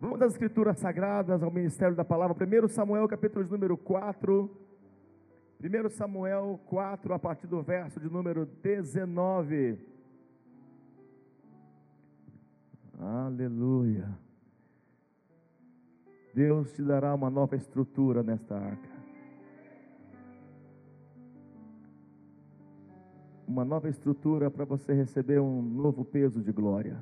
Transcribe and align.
Vamos 0.00 0.22
às 0.22 0.32
escrituras 0.32 0.78
sagradas, 0.78 1.42
ao 1.42 1.50
ministério 1.50 1.94
da 1.94 2.02
palavra. 2.02 2.34
1 2.34 2.68
Samuel, 2.68 3.06
capítulo 3.06 3.44
de 3.44 3.52
número 3.52 3.76
4. 3.76 4.50
1 5.62 5.90
Samuel 5.90 6.58
4, 6.64 7.12
a 7.12 7.18
partir 7.18 7.46
do 7.46 7.60
verso 7.60 8.00
de 8.00 8.08
número 8.08 8.46
19. 8.46 9.78
Aleluia. 12.98 14.08
Deus 16.32 16.72
te 16.72 16.82
dará 16.82 17.14
uma 17.14 17.28
nova 17.28 17.54
estrutura 17.54 18.22
nesta 18.22 18.56
arca. 18.56 18.88
Uma 23.46 23.66
nova 23.66 23.90
estrutura 23.90 24.50
para 24.50 24.64
você 24.64 24.94
receber 24.94 25.40
um 25.40 25.60
novo 25.60 26.06
peso 26.06 26.40
de 26.40 26.52
glória. 26.52 26.96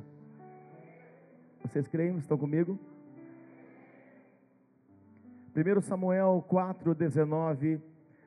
Vocês 1.63 1.87
creem? 1.89 2.17
Estão 2.19 2.39
comigo? 2.39 2.79
1 5.55 5.81
Samuel 5.83 6.45
4, 6.49 6.95
19. 6.95 7.81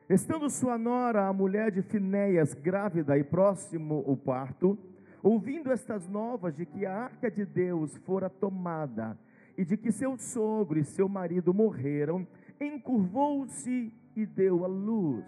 Estando 0.08 0.50
sua 0.50 0.76
nora, 0.76 1.26
a 1.26 1.32
mulher 1.32 1.70
de 1.70 1.80
Finéias, 1.82 2.52
grávida 2.52 3.16
e 3.16 3.24
próximo 3.24 4.04
o 4.06 4.16
parto, 4.16 4.78
ouvindo 5.22 5.72
estas 5.72 6.06
novas 6.06 6.54
de 6.54 6.66
que 6.66 6.84
a 6.84 7.04
arca 7.04 7.30
de 7.30 7.46
Deus 7.46 7.96
fora 7.98 8.28
tomada 8.28 9.18
e 9.56 9.64
de 9.64 9.76
que 9.76 9.90
seu 9.90 10.16
sogro 10.18 10.78
e 10.78 10.84
seu 10.84 11.08
marido 11.08 11.54
morreram, 11.54 12.26
encurvou-se 12.60 13.92
e 14.14 14.26
deu 14.26 14.64
a 14.64 14.68
luz. 14.68 15.24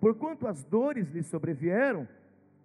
Porquanto 0.00 0.46
as 0.46 0.62
dores 0.62 1.10
lhe 1.10 1.22
sobrevieram, 1.22 2.06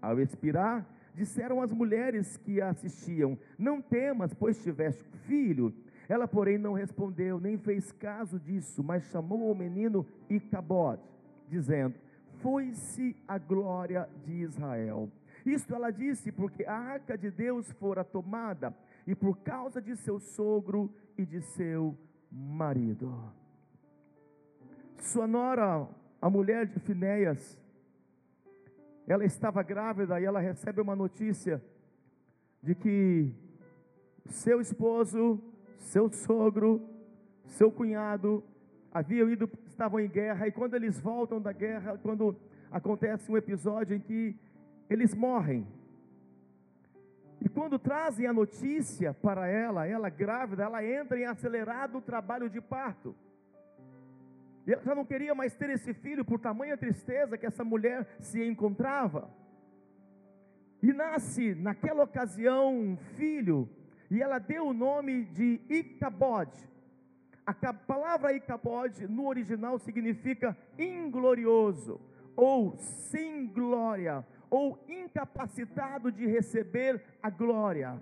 ao 0.01 0.19
expirar, 0.19 0.85
disseram 1.17 1.61
as 1.61 1.73
mulheres 1.73 2.37
que 2.37 2.61
a 2.61 2.69
assistiam: 2.69 3.37
Não 3.57 3.81
temas, 3.81 4.33
pois 4.33 4.61
tiveste 4.61 5.03
filho. 5.25 5.73
Ela, 6.07 6.27
porém, 6.27 6.57
não 6.57 6.73
respondeu, 6.73 7.39
nem 7.39 7.57
fez 7.57 7.91
caso 7.91 8.39
disso, 8.39 8.81
mas 8.81 9.03
chamou 9.05 9.51
o 9.51 9.55
menino 9.55 10.05
Icabode, 10.29 11.01
dizendo: 11.49 11.95
Foi-se 12.39 13.15
a 13.27 13.37
glória 13.37 14.07
de 14.23 14.33
Israel. 14.43 15.09
Isto 15.45 15.73
ela 15.73 15.91
disse 15.91 16.31
porque 16.31 16.63
a 16.65 16.73
arca 16.73 17.17
de 17.17 17.31
Deus 17.31 17.71
fora 17.73 18.03
tomada, 18.03 18.73
e 19.05 19.15
por 19.15 19.37
causa 19.39 19.81
de 19.81 19.95
seu 19.95 20.19
sogro 20.19 20.93
e 21.17 21.25
de 21.25 21.41
seu 21.41 21.97
marido. 22.31 23.11
Sua 24.99 25.25
nora, 25.25 25.87
a 26.21 26.29
mulher 26.29 26.67
de 26.67 26.79
Finéias, 26.79 27.57
ela 29.07 29.23
estava 29.23 29.63
grávida 29.63 30.19
e 30.19 30.25
ela 30.25 30.39
recebe 30.39 30.81
uma 30.81 30.95
notícia 30.95 31.63
de 32.61 32.75
que 32.75 33.31
seu 34.25 34.59
esposo, 34.59 35.41
seu 35.79 36.11
sogro, 36.11 36.81
seu 37.45 37.71
cunhado 37.71 38.43
haviam 38.91 39.29
ido, 39.29 39.49
estavam 39.65 39.99
em 39.99 40.09
guerra 40.09 40.47
e 40.47 40.51
quando 40.51 40.73
eles 40.73 40.99
voltam 40.99 41.39
da 41.39 41.53
guerra, 41.53 41.97
quando 41.97 42.35
acontece 42.69 43.31
um 43.31 43.37
episódio 43.37 43.95
em 43.95 43.99
que 43.99 44.35
eles 44.89 45.15
morrem. 45.15 45.65
E 47.39 47.47
quando 47.47 47.79
trazem 47.79 48.25
a 48.25 48.33
notícia 48.33 49.13
para 49.13 49.47
ela, 49.47 49.85
ela 49.85 50.09
grávida, 50.09 50.63
ela 50.63 50.83
entra 50.83 51.17
em 51.17 51.25
acelerado 51.25 52.01
trabalho 52.01 52.49
de 52.49 52.59
parto. 52.59 53.15
E 54.67 54.73
ela 54.73 54.83
já 54.83 54.93
não 54.93 55.05
queria 55.05 55.33
mais 55.33 55.55
ter 55.55 55.69
esse 55.69 55.93
filho 55.93 56.25
por 56.25 56.41
tamanha 56.41 56.75
tristeza 56.75 57.37
que 57.37 57.45
essa 57.45 57.63
mulher 57.63 58.05
se 58.19 58.43
encontrava. 58.43 59.33
E 60.83 60.91
nasce 60.91 61.55
naquela 61.55 62.03
ocasião 62.03 62.77
um 62.77 62.97
filho, 62.97 63.69
e 64.11 64.21
ela 64.21 64.39
deu 64.39 64.67
o 64.67 64.73
nome 64.73 65.23
de 65.23 65.61
Icabode. 65.69 66.69
A 67.45 67.73
palavra 67.73 68.33
Icabode 68.33 69.07
no 69.07 69.25
original 69.27 69.79
significa 69.79 70.55
inglorioso, 70.77 72.01
ou 72.35 72.75
sem 72.75 73.47
glória, 73.47 74.27
ou 74.49 74.83
incapacitado 74.89 76.11
de 76.11 76.25
receber 76.25 77.01
a 77.23 77.29
glória. 77.29 78.01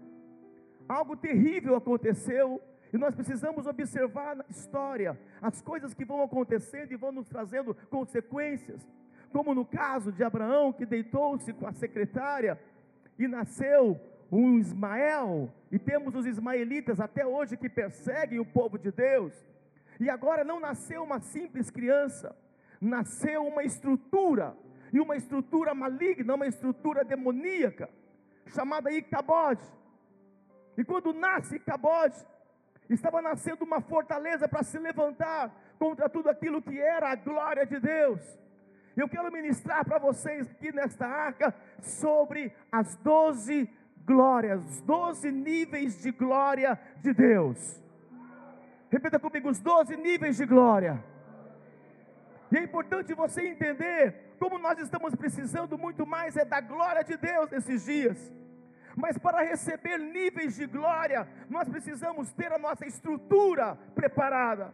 Algo 0.89 1.16
terrível 1.16 1.75
aconteceu 1.75 2.59
e 2.95 2.97
nós 2.97 3.13
precisamos 3.13 3.67
observar 3.67 4.38
na 4.38 4.45
história 4.50 5.19
as 5.41 5.61
coisas 5.61 5.94
que 5.94 6.06
vão 6.06 6.23
acontecendo 6.23 6.94
e 6.94 6.95
vão 6.95 7.11
nos 7.11 7.28
trazendo 7.28 7.75
consequências. 7.89 8.88
Como 9.33 9.53
no 9.53 9.66
caso 9.66 10.13
de 10.13 10.23
Abraão, 10.23 10.72
que 10.72 10.85
deitou-se 10.85 11.51
com 11.51 11.67
a 11.67 11.73
secretária 11.73 12.57
e 13.19 13.28
nasceu 13.28 14.00
um 14.31 14.57
Ismael, 14.57 15.51
e 15.69 15.78
temos 15.78 16.16
os 16.16 16.25
ismaelitas 16.25 17.01
até 17.01 17.28
hoje 17.28 17.57
que 17.57 17.67
perseguem 17.67 18.39
o 18.39 18.45
povo 18.45 18.79
de 18.79 18.94
Deus. 18.94 19.33
E 20.00 20.09
agora 20.09 20.45
não 20.45 20.62
nasceu 20.62 21.03
uma 21.03 21.19
simples 21.19 21.69
criança, 21.69 22.33
nasceu 22.79 23.45
uma 23.45 23.66
estrutura, 23.66 24.56
e 24.94 25.01
uma 25.01 25.17
estrutura 25.17 25.75
maligna, 25.75 26.35
uma 26.35 26.47
estrutura 26.47 27.03
demoníaca, 27.03 27.89
chamada 28.47 28.89
Icabode. 28.89 29.66
E 30.77 30.85
quando 30.85 31.12
nasce 31.13 31.57
Icabode, 31.57 32.16
Estava 32.90 33.22
nascendo 33.22 33.66
uma 33.66 33.81
fortaleza 33.81 34.47
para 34.47 34.63
se 34.63 34.78
levantar 34.78 35.51
contra 35.79 36.07
tudo 36.07 36.29
aquilo 36.29 36.62
que 36.62 36.79
era 36.79 37.12
a 37.12 37.16
glória 37.16 37.66
de 37.66 37.79
Deus. 37.79 38.22
Eu 38.96 39.09
quero 39.09 39.31
ministrar 39.31 39.84
para 39.84 39.97
vocês 39.97 40.50
aqui 40.50 40.72
nesta 40.72 41.06
arca 41.06 41.53
sobre 41.81 42.53
as 42.72 42.95
doze 42.97 43.69
glórias, 44.06 44.81
doze 44.81 45.31
níveis 45.31 46.01
de 46.01 46.12
glória 46.12 46.79
de 47.01 47.13
Deus. 47.13 47.84
Repita 48.90 49.19
comigo: 49.19 49.50
os 49.50 49.59
doze 49.59 49.97
níveis 49.97 50.38
de 50.38 50.45
glória. 50.45 51.03
E 52.51 52.57
é 52.57 52.63
importante 52.63 53.13
você 53.13 53.47
entender 53.47 54.35
como 54.40 54.59
nós 54.59 54.78
estamos 54.79 55.16
precisando 55.16 55.78
muito 55.78 56.06
mais 56.06 56.38
é 56.38 56.45
da 56.45 56.62
glória 56.62 57.03
de 57.03 57.18
Deus 57.18 57.50
nesses 57.50 57.85
dias. 57.85 58.31
Mas 58.95 59.17
para 59.17 59.41
receber 59.41 59.97
níveis 59.97 60.56
de 60.56 60.66
glória, 60.66 61.28
nós 61.50 61.67
precisamos 61.67 62.31
ter 62.33 62.51
a 62.51 62.57
nossa 62.57 62.85
estrutura 62.85 63.75
preparada. 63.94 64.73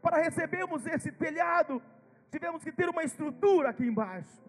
Para 0.00 0.18
recebermos 0.18 0.86
esse 0.86 1.10
telhado, 1.10 1.82
tivemos 2.30 2.62
que 2.62 2.70
ter 2.70 2.88
uma 2.88 3.02
estrutura 3.02 3.70
aqui 3.70 3.84
embaixo. 3.84 4.40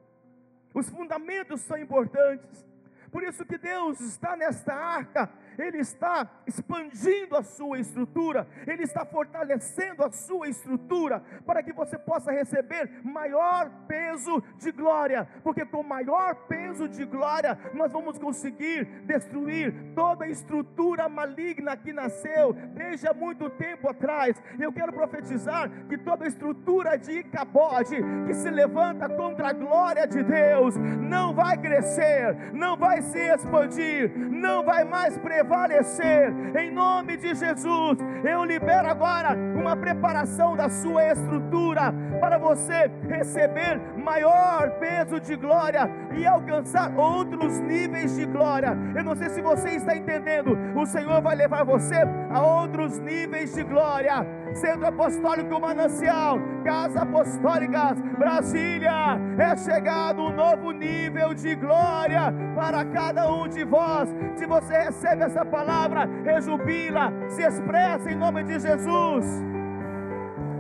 Os 0.73 0.87
fundamentos 0.89 1.61
são 1.61 1.77
importantes. 1.77 2.65
Por 3.11 3.23
isso 3.23 3.43
que 3.43 3.57
Deus 3.57 3.99
está 4.01 4.35
nesta 4.35 4.73
arca 4.73 5.29
ele 5.59 5.79
está 5.79 6.29
expandindo 6.47 7.35
a 7.35 7.43
sua 7.43 7.79
estrutura, 7.79 8.47
Ele 8.65 8.83
está 8.83 9.05
fortalecendo 9.05 10.03
a 10.03 10.11
sua 10.11 10.47
estrutura, 10.47 11.21
para 11.45 11.61
que 11.61 11.73
você 11.73 11.97
possa 11.97 12.31
receber 12.31 12.89
maior 13.03 13.69
peso 13.87 14.41
de 14.57 14.71
glória, 14.71 15.27
porque 15.43 15.65
com 15.65 15.83
maior 15.83 16.35
peso 16.47 16.87
de 16.87 17.05
glória, 17.05 17.57
nós 17.73 17.91
vamos 17.91 18.17
conseguir 18.17 18.85
destruir 19.05 19.73
toda 19.93 20.25
a 20.25 20.29
estrutura 20.29 21.09
maligna 21.09 21.75
que 21.75 21.91
nasceu 21.91 22.53
desde 22.53 23.07
há 23.07 23.13
muito 23.13 23.49
tempo 23.49 23.89
atrás. 23.89 24.41
Eu 24.57 24.71
quero 24.71 24.93
profetizar 24.93 25.69
que 25.89 25.97
toda 25.97 26.23
a 26.25 26.27
estrutura 26.27 26.97
de 26.97 27.19
Icabode 27.19 27.97
que 28.25 28.33
se 28.33 28.49
levanta 28.49 29.09
contra 29.09 29.49
a 29.49 29.53
glória 29.53 30.07
de 30.07 30.23
Deus 30.23 30.75
não 30.77 31.33
vai 31.33 31.57
crescer, 31.57 32.53
não 32.53 32.77
vai 32.77 33.01
se 33.01 33.19
expandir, 33.19 34.11
não 34.17 34.63
vai 34.63 34.85
mais 34.85 35.17
prevalecer 35.17 35.48
prevalecer, 35.49 36.31
em 36.55 36.71
nome 36.71 37.17
de 37.17 37.33
Jesus. 37.33 37.97
Eu 38.23 38.45
libero 38.45 38.87
agora 38.87 39.35
uma 39.55 39.75
preparação 39.75 40.55
da 40.55 40.69
sua 40.69 41.11
estrutura 41.11 41.91
para 42.19 42.37
você 42.37 42.91
receber 43.07 43.81
maior 43.97 44.69
peso 44.79 45.19
de 45.19 45.35
glória 45.35 45.89
e 46.15 46.25
alcançar 46.25 46.95
outros 46.95 47.59
níveis 47.59 48.15
de 48.15 48.25
glória. 48.27 48.77
Eu 48.95 49.03
não 49.03 49.15
sei 49.15 49.29
se 49.29 49.41
você 49.41 49.69
está 49.69 49.95
entendendo, 49.95 50.55
o 50.75 50.85
Senhor 50.85 51.21
vai 51.21 51.35
levar 51.35 51.63
você 51.63 51.95
a 52.29 52.41
outros 52.41 52.99
níveis 52.99 53.55
de 53.55 53.63
glória. 53.63 54.25
Centro 54.53 54.87
Apostólico 54.87 55.59
Manancial, 55.59 56.37
Casa 56.63 57.01
Apostólica, 57.01 57.93
Brasília, 58.17 59.17
é 59.37 59.55
chegado 59.55 60.21
um 60.21 60.31
novo 60.31 60.71
nível 60.71 61.33
de 61.33 61.55
glória 61.55 62.33
para 62.55 62.83
cada 62.85 63.31
um 63.31 63.47
de 63.47 63.63
vós. 63.63 64.09
Se 64.35 64.45
você 64.45 64.77
recebe 64.77 65.23
essa 65.23 65.45
palavra, 65.45 66.09
rejubila, 66.23 67.11
se 67.29 67.43
expressa 67.43 68.11
em 68.11 68.15
nome 68.15 68.43
de 68.43 68.59
Jesus. 68.59 69.25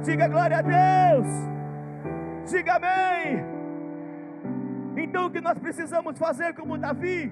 Diga 0.03 0.27
glória 0.27 0.59
a 0.59 0.61
Deus. 0.61 1.27
Diga 2.49 2.75
amém. 2.75 3.43
Então 4.97 5.27
o 5.27 5.31
que 5.31 5.41
nós 5.41 5.57
precisamos 5.57 6.17
fazer 6.17 6.53
como 6.53 6.77
Davi? 6.77 7.31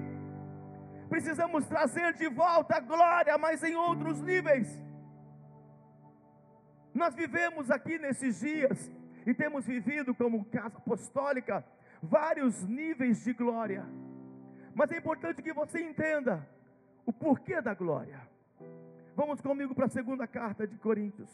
Precisamos 1.08 1.64
trazer 1.66 2.12
de 2.14 2.28
volta 2.28 2.76
a 2.76 2.80
glória, 2.80 3.38
mas 3.38 3.62
em 3.62 3.74
outros 3.74 4.20
níveis. 4.20 4.87
Nós 6.94 7.14
vivemos 7.14 7.70
aqui 7.70 7.98
nesses 7.98 8.40
dias 8.40 8.90
e 9.26 9.34
temos 9.34 9.66
vivido 9.66 10.14
como 10.14 10.44
casa 10.46 10.78
apostólica 10.78 11.64
vários 12.02 12.64
níveis 12.64 13.24
de 13.24 13.32
glória. 13.32 13.84
Mas 14.74 14.90
é 14.92 14.98
importante 14.98 15.42
que 15.42 15.52
você 15.52 15.80
entenda 15.80 16.48
o 17.04 17.12
porquê 17.12 17.60
da 17.60 17.74
glória. 17.74 18.20
Vamos 19.16 19.40
comigo 19.40 19.74
para 19.74 19.86
a 19.86 19.88
segunda 19.88 20.26
carta 20.26 20.66
de 20.66 20.76
Coríntios. 20.78 21.30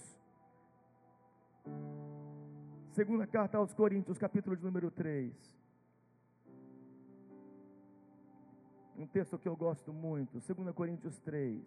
Segunda 2.93 3.27
carta 3.27 3.59
aos 3.59 3.75
Coríntios, 3.75 4.17
capítulo 4.17 4.57
de 4.57 4.65
número 4.65 4.91
3. 4.91 5.33
Um 8.97 9.07
texto 9.07 9.39
que 9.39 9.49
eu 9.49 9.57
gosto 9.57 9.93
muito, 9.93 10.41
2 10.41 10.75
Coríntios 10.75 11.19
3. 11.19 11.61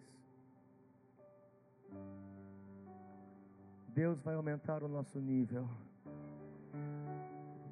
Deus 3.98 4.22
vai 4.22 4.36
aumentar 4.36 4.84
o 4.84 4.86
nosso 4.86 5.18
nível. 5.18 5.68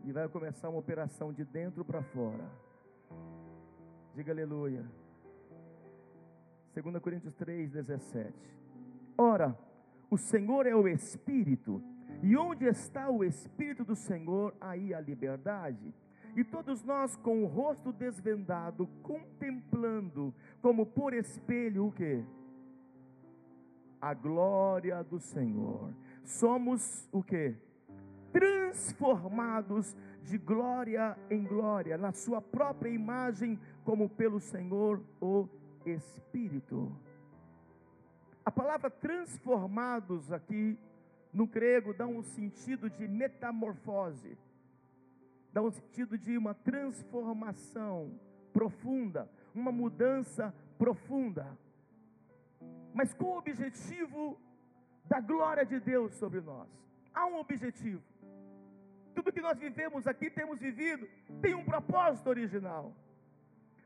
E 0.04 0.10
vai 0.10 0.28
começar 0.28 0.68
uma 0.68 0.80
operação 0.80 1.32
de 1.32 1.44
dentro 1.44 1.84
para 1.84 2.02
fora. 2.02 2.50
Diga 4.12 4.32
aleluia. 4.32 4.84
2 6.74 6.98
Coríntios 7.00 7.32
3, 7.34 7.70
17. 7.70 8.34
Ora, 9.16 9.56
o 10.10 10.18
Senhor 10.18 10.66
é 10.66 10.74
o 10.74 10.88
Espírito, 10.88 11.80
e 12.20 12.36
onde 12.36 12.64
está 12.64 13.08
o 13.08 13.22
Espírito 13.22 13.84
do 13.84 13.94
Senhor, 13.94 14.52
aí 14.60 14.92
a 14.92 14.98
liberdade. 14.98 15.94
E 16.34 16.42
todos 16.42 16.82
nós 16.82 17.14
com 17.14 17.44
o 17.44 17.46
rosto 17.46 17.92
desvendado, 17.92 18.88
contemplando, 19.00 20.34
como 20.60 20.86
por 20.86 21.14
espelho, 21.14 21.86
o 21.86 21.92
que? 21.92 22.24
A 24.00 24.12
glória 24.12 25.04
do 25.04 25.20
Senhor. 25.20 25.94
Somos 26.26 27.08
o 27.12 27.22
que? 27.22 27.54
Transformados 28.32 29.96
de 30.24 30.36
glória 30.36 31.16
em 31.30 31.44
glória, 31.44 31.96
na 31.96 32.12
sua 32.12 32.42
própria 32.42 32.90
imagem, 32.90 33.58
como 33.84 34.08
pelo 34.08 34.40
Senhor 34.40 35.00
o 35.20 35.48
Espírito. 35.86 36.92
A 38.44 38.50
palavra 38.50 38.90
transformados 38.90 40.32
aqui 40.32 40.76
no 41.32 41.46
grego 41.46 41.94
dá 41.94 42.08
um 42.08 42.24
sentido 42.24 42.90
de 42.90 43.06
metamorfose, 43.06 44.36
dá 45.52 45.62
um 45.62 45.70
sentido 45.70 46.18
de 46.18 46.36
uma 46.36 46.54
transformação 46.54 48.18
profunda, 48.52 49.30
uma 49.54 49.70
mudança 49.70 50.52
profunda, 50.76 51.56
mas 52.92 53.14
com 53.14 53.26
o 53.26 53.38
objetivo 53.38 54.40
da 55.08 55.20
glória 55.20 55.64
de 55.64 55.78
Deus 55.80 56.14
sobre 56.14 56.40
nós. 56.40 56.68
Há 57.14 57.26
um 57.26 57.36
objetivo. 57.36 58.02
Tudo 59.14 59.32
que 59.32 59.40
nós 59.40 59.58
vivemos 59.58 60.06
aqui, 60.06 60.30
temos 60.30 60.58
vivido, 60.58 61.08
tem 61.40 61.54
um 61.54 61.64
propósito 61.64 62.28
original. 62.28 62.94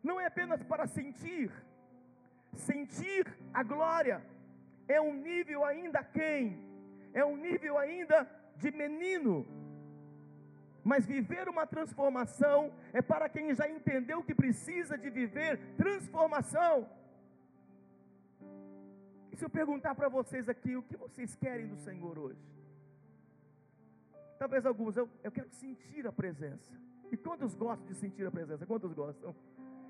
Não 0.02 0.18
é 0.18 0.26
apenas 0.26 0.62
para 0.62 0.86
sentir, 0.86 1.52
sentir 2.54 3.26
a 3.52 3.62
glória 3.62 4.22
é 4.90 5.00
um 5.00 5.14
nível 5.14 5.64
ainda 5.64 6.02
quem? 6.02 6.58
É 7.14 7.24
um 7.24 7.36
nível 7.36 7.78
ainda 7.78 8.28
de 8.56 8.70
menino. 8.72 9.46
Mas 10.82 11.06
viver 11.06 11.48
uma 11.48 11.64
transformação 11.64 12.72
é 12.92 13.00
para 13.00 13.28
quem 13.28 13.54
já 13.54 13.68
entendeu 13.68 14.22
que 14.22 14.34
precisa 14.34 14.98
de 14.98 15.08
viver 15.08 15.58
transformação. 15.76 16.88
E 19.32 19.36
se 19.36 19.44
eu 19.44 19.50
perguntar 19.50 19.94
para 19.94 20.08
vocês 20.08 20.48
aqui, 20.48 20.76
o 20.76 20.82
que 20.82 20.96
vocês 20.96 21.34
querem 21.36 21.68
do 21.68 21.76
Senhor 21.76 22.18
hoje? 22.18 22.40
Talvez 24.38 24.64
alguns, 24.64 24.96
eu, 24.96 25.08
eu 25.22 25.30
quero 25.30 25.50
sentir 25.50 26.06
a 26.06 26.12
presença. 26.12 26.72
E 27.12 27.16
quantos 27.16 27.54
gostam 27.54 27.86
de 27.86 27.94
sentir 27.94 28.26
a 28.26 28.30
presença? 28.30 28.66
Quantos 28.66 28.92
gostam? 28.92 29.34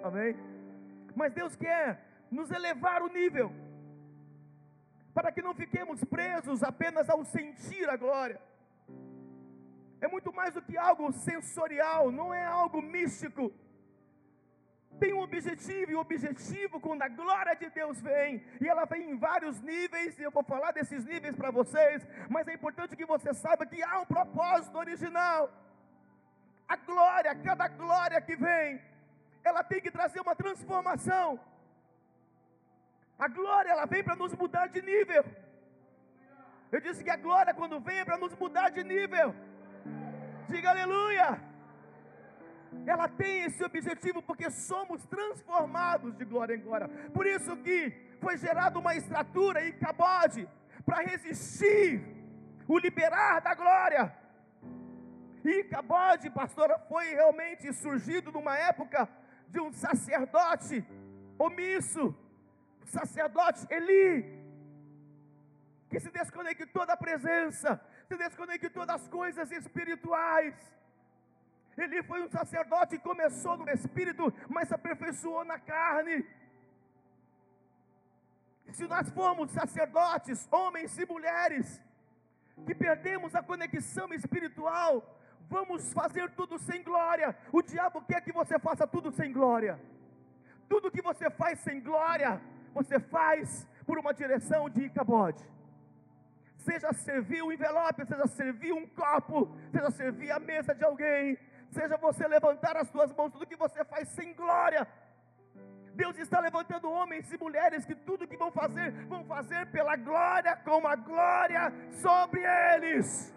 Amém? 0.02 0.34
Mas 1.14 1.32
Deus 1.32 1.54
quer 1.56 2.04
nos 2.30 2.50
elevar 2.50 3.02
o 3.02 3.08
nível, 3.08 3.52
para 5.12 5.32
que 5.32 5.42
não 5.42 5.54
fiquemos 5.54 6.02
presos 6.04 6.62
apenas 6.62 7.08
ao 7.08 7.24
sentir 7.24 7.88
a 7.88 7.96
glória. 7.96 8.40
É 10.00 10.08
muito 10.08 10.32
mais 10.32 10.54
do 10.54 10.62
que 10.62 10.76
algo 10.76 11.12
sensorial, 11.12 12.10
não 12.10 12.32
é 12.32 12.44
algo 12.44 12.80
místico. 12.80 13.52
Tem 15.00 15.12
um 15.14 15.22
objetivo, 15.28 15.90
e 15.90 15.94
o 15.94 16.00
objetivo, 16.00 16.78
quando 16.78 17.02
a 17.02 17.08
glória 17.08 17.54
de 17.56 17.68
Deus 17.70 17.98
vem, 18.08 18.44
e 18.60 18.68
ela 18.68 18.84
vem 18.84 19.10
em 19.10 19.16
vários 19.16 19.58
níveis, 19.60 20.18
e 20.18 20.22
eu 20.22 20.30
vou 20.30 20.42
falar 20.42 20.72
desses 20.72 21.06
níveis 21.12 21.34
para 21.34 21.50
vocês, 21.50 22.06
mas 22.28 22.46
é 22.46 22.52
importante 22.52 22.98
que 23.00 23.06
você 23.06 23.32
saiba 23.32 23.64
que 23.64 23.82
há 23.82 23.98
um 24.00 24.04
propósito 24.04 24.76
original. 24.76 25.50
A 26.68 26.76
glória, 26.76 27.34
cada 27.34 27.66
glória 27.68 28.20
que 28.20 28.36
vem, 28.36 28.80
ela 29.42 29.64
tem 29.64 29.80
que 29.80 29.90
trazer 29.90 30.20
uma 30.20 30.36
transformação. 30.36 31.40
A 33.18 33.26
glória, 33.26 33.70
ela 33.70 33.86
vem 33.86 34.04
para 34.04 34.16
nos 34.16 34.34
mudar 34.34 34.66
de 34.68 34.82
nível. 34.82 35.24
Eu 36.70 36.80
disse 36.80 37.02
que 37.02 37.10
a 37.10 37.16
glória, 37.16 37.54
quando 37.54 37.80
vem, 37.80 37.98
é 38.00 38.04
para 38.04 38.18
nos 38.18 38.34
mudar 38.36 38.68
de 38.68 38.84
nível. 38.84 39.34
Diga 40.48 40.70
aleluia. 40.70 41.49
Ela 42.86 43.08
tem 43.08 43.42
esse 43.44 43.62
objetivo 43.64 44.22
porque 44.22 44.50
somos 44.50 45.04
transformados 45.06 46.14
de 46.16 46.24
glória 46.24 46.54
em 46.54 46.60
glória. 46.60 46.88
Por 47.12 47.26
isso 47.26 47.56
que 47.58 47.92
foi 48.20 48.36
gerada 48.36 48.78
uma 48.78 48.94
estrutura 48.94 49.64
e 49.64 49.72
cabode 49.72 50.48
para 50.84 51.02
resistir 51.02 52.02
o 52.66 52.78
liberar 52.78 53.40
da 53.40 53.54
glória. 53.54 54.14
E 55.44 55.64
cabode, 55.64 56.30
pastora, 56.30 56.78
foi 56.78 57.06
realmente 57.14 57.72
surgido 57.72 58.30
numa 58.30 58.56
época 58.56 59.08
de 59.48 59.60
um 59.60 59.72
sacerdote 59.72 60.84
omisso 61.38 62.14
sacerdote 62.90 63.66
Eli, 63.70 64.38
que 65.88 66.00
se 66.00 66.10
desconectou 66.10 66.84
da 66.84 66.96
presença, 66.96 67.80
se 68.06 68.16
desconectou 68.16 68.84
das 68.84 69.06
coisas 69.08 69.50
espirituais. 69.50 70.54
Eli 71.76 72.02
foi 72.02 72.22
um 72.22 72.28
sacerdote 72.28 72.98
que 72.98 73.04
começou 73.04 73.56
no 73.56 73.68
espírito, 73.70 74.32
mas 74.48 74.68
se 74.68 74.74
aperfeiçoou 74.74 75.44
na 75.44 75.58
carne. 75.58 76.26
Se 78.72 78.86
nós 78.86 79.08
formos 79.10 79.50
sacerdotes, 79.50 80.48
homens 80.50 80.96
e 80.98 81.06
mulheres, 81.06 81.80
que 82.66 82.74
perdemos 82.74 83.34
a 83.34 83.42
conexão 83.42 84.12
espiritual, 84.12 85.18
vamos 85.48 85.92
fazer 85.92 86.30
tudo 86.30 86.58
sem 86.58 86.82
glória. 86.82 87.36
O 87.52 87.62
diabo 87.62 88.02
quer 88.02 88.20
que 88.20 88.32
você 88.32 88.58
faça 88.58 88.86
tudo 88.86 89.10
sem 89.10 89.32
glória. 89.32 89.80
Tudo 90.68 90.90
que 90.90 91.02
você 91.02 91.28
faz 91.30 91.58
sem 91.60 91.80
glória, 91.80 92.40
você 92.72 93.00
faz 93.00 93.66
por 93.84 93.98
uma 93.98 94.14
direção 94.14 94.70
de 94.70 94.88
cabode. 94.90 95.44
Seja 96.58 96.92
servir 96.92 97.42
um 97.42 97.50
envelope, 97.50 98.06
seja 98.06 98.26
servir 98.26 98.72
um 98.72 98.86
copo, 98.86 99.56
seja 99.72 99.90
servir 99.90 100.30
a 100.30 100.38
mesa 100.38 100.74
de 100.74 100.84
alguém, 100.84 101.38
seja 101.70 101.96
você 101.96 102.26
levantar 102.26 102.76
as 102.76 102.88
suas 102.88 103.12
mãos, 103.12 103.32
tudo 103.32 103.46
que 103.46 103.56
você 103.56 103.84
faz 103.84 104.08
sem 104.08 104.32
glória. 104.34 104.86
Deus 105.94 106.18
está 106.18 106.40
levantando 106.40 106.90
homens 106.90 107.32
e 107.32 107.38
mulheres 107.38 107.84
que 107.84 107.94
tudo 107.94 108.26
que 108.26 108.36
vão 108.36 108.50
fazer, 108.50 108.92
vão 109.06 109.24
fazer 109.24 109.66
pela 109.66 109.96
glória, 109.96 110.56
com 110.56 110.86
a 110.86 110.96
glória 110.96 111.72
sobre 112.02 112.40
eles. 112.74 113.34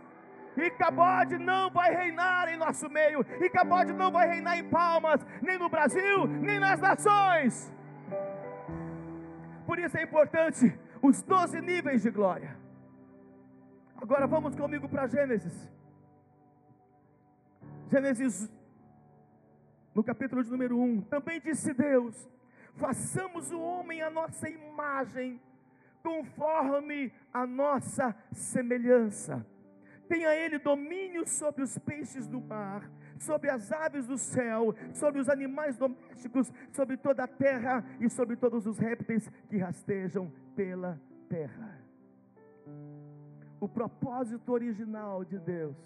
E 0.55 0.69
Cabode 0.71 1.37
não 1.37 1.71
vai 1.71 1.93
reinar 1.93 2.47
em 2.47 2.57
nosso 2.57 2.89
meio, 2.89 3.25
e 3.41 3.49
Cabode 3.49 3.91
não 3.91 4.11
vai 4.11 4.27
reinar 4.27 4.57
em 4.57 4.69
Palmas, 4.69 5.25
nem 5.41 5.57
no 5.57 5.67
Brasil, 5.67 6.27
nem 6.27 6.59
nas 6.59 6.79
nações. 6.79 7.73
Por 9.65 9.79
isso 9.79 9.97
é 9.97 10.03
importante 10.03 10.77
os 11.01 11.21
12 11.23 11.59
níveis 11.61 12.03
de 12.03 12.11
glória. 12.11 12.55
Agora 13.97 14.27
vamos 14.27 14.55
comigo 14.55 14.87
para 14.87 15.07
Gênesis. 15.07 15.69
Gênesis, 17.93 18.49
no 19.93 20.03
capítulo 20.03 20.43
de 20.43 20.49
número 20.49 20.79
1. 20.79 21.01
Também 21.01 21.39
disse 21.39 21.75
Deus: 21.75 22.27
façamos 22.75 23.51
o 23.51 23.61
homem 23.61 24.01
a 24.01 24.09
nossa 24.09 24.49
imagem, 24.49 25.39
conforme 26.01 27.13
a 27.31 27.45
nossa 27.45 28.15
semelhança. 28.31 29.45
Tenha 30.07 30.33
ele 30.33 30.57
domínio 30.57 31.27
sobre 31.27 31.61
os 31.61 31.77
peixes 31.77 32.25
do 32.27 32.41
mar 32.41 32.89
sobre 33.19 33.49
as 33.49 33.71
aves 33.71 34.05
do 34.05 34.17
céu, 34.17 34.75
sobre 34.91 35.21
os 35.21 35.29
animais 35.29 35.77
domésticos, 35.77 36.51
sobre 36.73 36.97
toda 36.97 37.23
a 37.23 37.27
terra 37.27 37.85
e 38.01 38.09
sobre 38.09 38.35
todos 38.35 38.65
os 38.65 38.77
répteis 38.77 39.29
que 39.47 39.57
rastejam 39.57 40.29
pela 40.55 40.99
terra. 41.29 41.79
O 43.61 43.69
propósito 43.69 44.51
original 44.51 45.23
de 45.23 45.39
Deus 45.39 45.77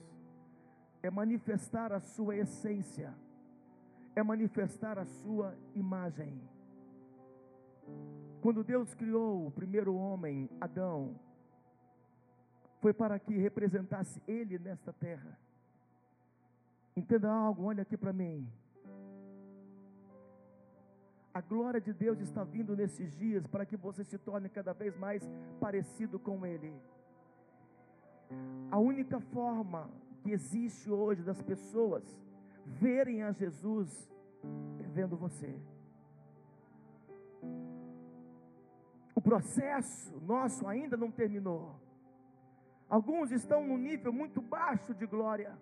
é 1.07 1.09
manifestar 1.09 1.93
a 1.93 2.01
sua 2.01 2.35
essência, 2.35 3.15
é 4.13 4.21
manifestar 4.21 4.99
a 4.99 5.05
sua 5.05 5.57
imagem. 5.73 6.41
Quando 8.41 8.61
Deus 8.61 8.93
criou 8.93 9.47
o 9.47 9.51
primeiro 9.51 9.95
homem, 9.95 10.49
Adão, 10.59 11.17
foi 12.81 12.93
para 12.93 13.17
que 13.17 13.37
representasse 13.37 14.21
ele 14.27 14.59
nesta 14.59 14.91
terra. 14.91 15.39
Entenda 16.93 17.31
algo, 17.31 17.63
olha 17.63 17.83
aqui 17.83 17.95
para 17.95 18.11
mim. 18.11 18.45
A 21.33 21.39
glória 21.39 21.79
de 21.79 21.93
Deus 21.93 22.19
está 22.19 22.43
vindo 22.43 22.75
nesses 22.75 23.15
dias 23.15 23.47
para 23.47 23.65
que 23.65 23.77
você 23.77 24.03
se 24.03 24.17
torne 24.17 24.49
cada 24.49 24.73
vez 24.73 24.97
mais 24.97 25.23
parecido 25.57 26.19
com 26.19 26.45
Ele. 26.45 26.73
A 28.69 28.77
única 28.77 29.21
forma 29.21 29.89
que 30.27 30.33
existe 30.33 30.91
hoje 30.91 31.23
das 31.23 31.41
pessoas 31.41 32.03
verem 32.65 33.23
a 33.23 33.31
Jesus 33.31 33.89
vendo 34.97 35.15
você. 35.15 35.51
O 39.15 39.21
processo 39.21 40.19
nosso 40.19 40.67
ainda 40.67 40.97
não 40.97 41.09
terminou. 41.09 41.79
Alguns 42.89 43.31
estão 43.31 43.65
num 43.65 43.77
nível 43.77 44.11
muito 44.11 44.41
baixo 44.41 44.93
de 44.93 45.05
glória. 45.05 45.57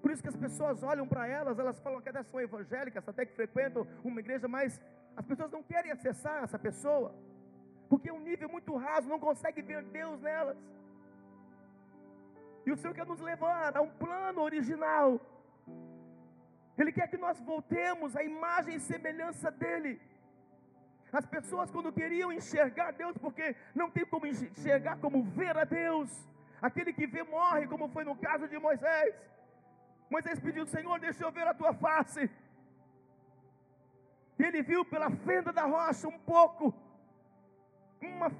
Por 0.00 0.12
isso 0.12 0.22
que 0.22 0.28
as 0.28 0.36
pessoas 0.36 0.84
olham 0.84 1.08
para 1.08 1.26
elas, 1.26 1.58
elas 1.58 1.80
falam 1.80 2.00
que 2.00 2.08
elas 2.08 2.28
são 2.28 2.40
evangélicas, 2.40 3.08
até 3.08 3.26
que 3.26 3.34
frequentam 3.34 3.84
uma 4.04 4.20
igreja, 4.20 4.46
mas 4.46 4.80
as 5.16 5.26
pessoas 5.26 5.50
não 5.50 5.62
querem 5.62 5.90
acessar 5.90 6.44
essa 6.44 6.58
pessoa, 6.58 7.12
porque 7.88 8.10
é 8.10 8.12
um 8.12 8.20
nível 8.20 8.48
muito 8.48 8.76
raso, 8.76 9.08
não 9.08 9.18
consegue 9.18 9.60
ver 9.60 9.82
Deus 9.82 10.20
nelas. 10.20 10.56
E 12.66 12.72
o 12.72 12.76
Senhor 12.76 12.94
quer 12.94 13.06
nos 13.06 13.20
levar 13.20 13.76
a 13.76 13.82
um 13.82 13.90
plano 14.04 14.40
original. 14.40 15.20
Ele 16.78 16.92
quer 16.92 17.08
que 17.08 17.16
nós 17.16 17.38
voltemos 17.40 18.16
à 18.16 18.22
imagem 18.22 18.74
e 18.76 18.80
semelhança 18.80 19.50
dEle. 19.50 20.00
As 21.12 21.26
pessoas, 21.26 21.70
quando 21.70 21.92
queriam 21.92 22.32
enxergar 22.32 22.90
Deus, 22.92 23.16
porque 23.18 23.54
não 23.74 23.88
tem 23.88 24.04
como 24.04 24.26
enxergar 24.26 24.96
como 24.98 25.22
ver 25.22 25.56
a 25.56 25.64
Deus, 25.64 26.10
aquele 26.60 26.92
que 26.92 27.06
vê 27.06 27.22
morre, 27.22 27.68
como 27.68 27.88
foi 27.88 28.04
no 28.04 28.16
caso 28.16 28.48
de 28.48 28.58
Moisés. 28.58 29.14
Moisés 30.10 30.40
pediu: 30.40 30.66
Senhor, 30.66 30.98
deixa 30.98 31.22
eu 31.24 31.30
ver 31.30 31.46
a 31.46 31.54
tua 31.54 31.72
face. 31.74 32.28
Ele 34.38 34.62
viu 34.62 34.84
pela 34.84 35.10
fenda 35.10 35.52
da 35.52 35.64
rocha 35.64 36.08
um 36.08 36.18
pouco, 36.18 36.74
uma 38.00 38.30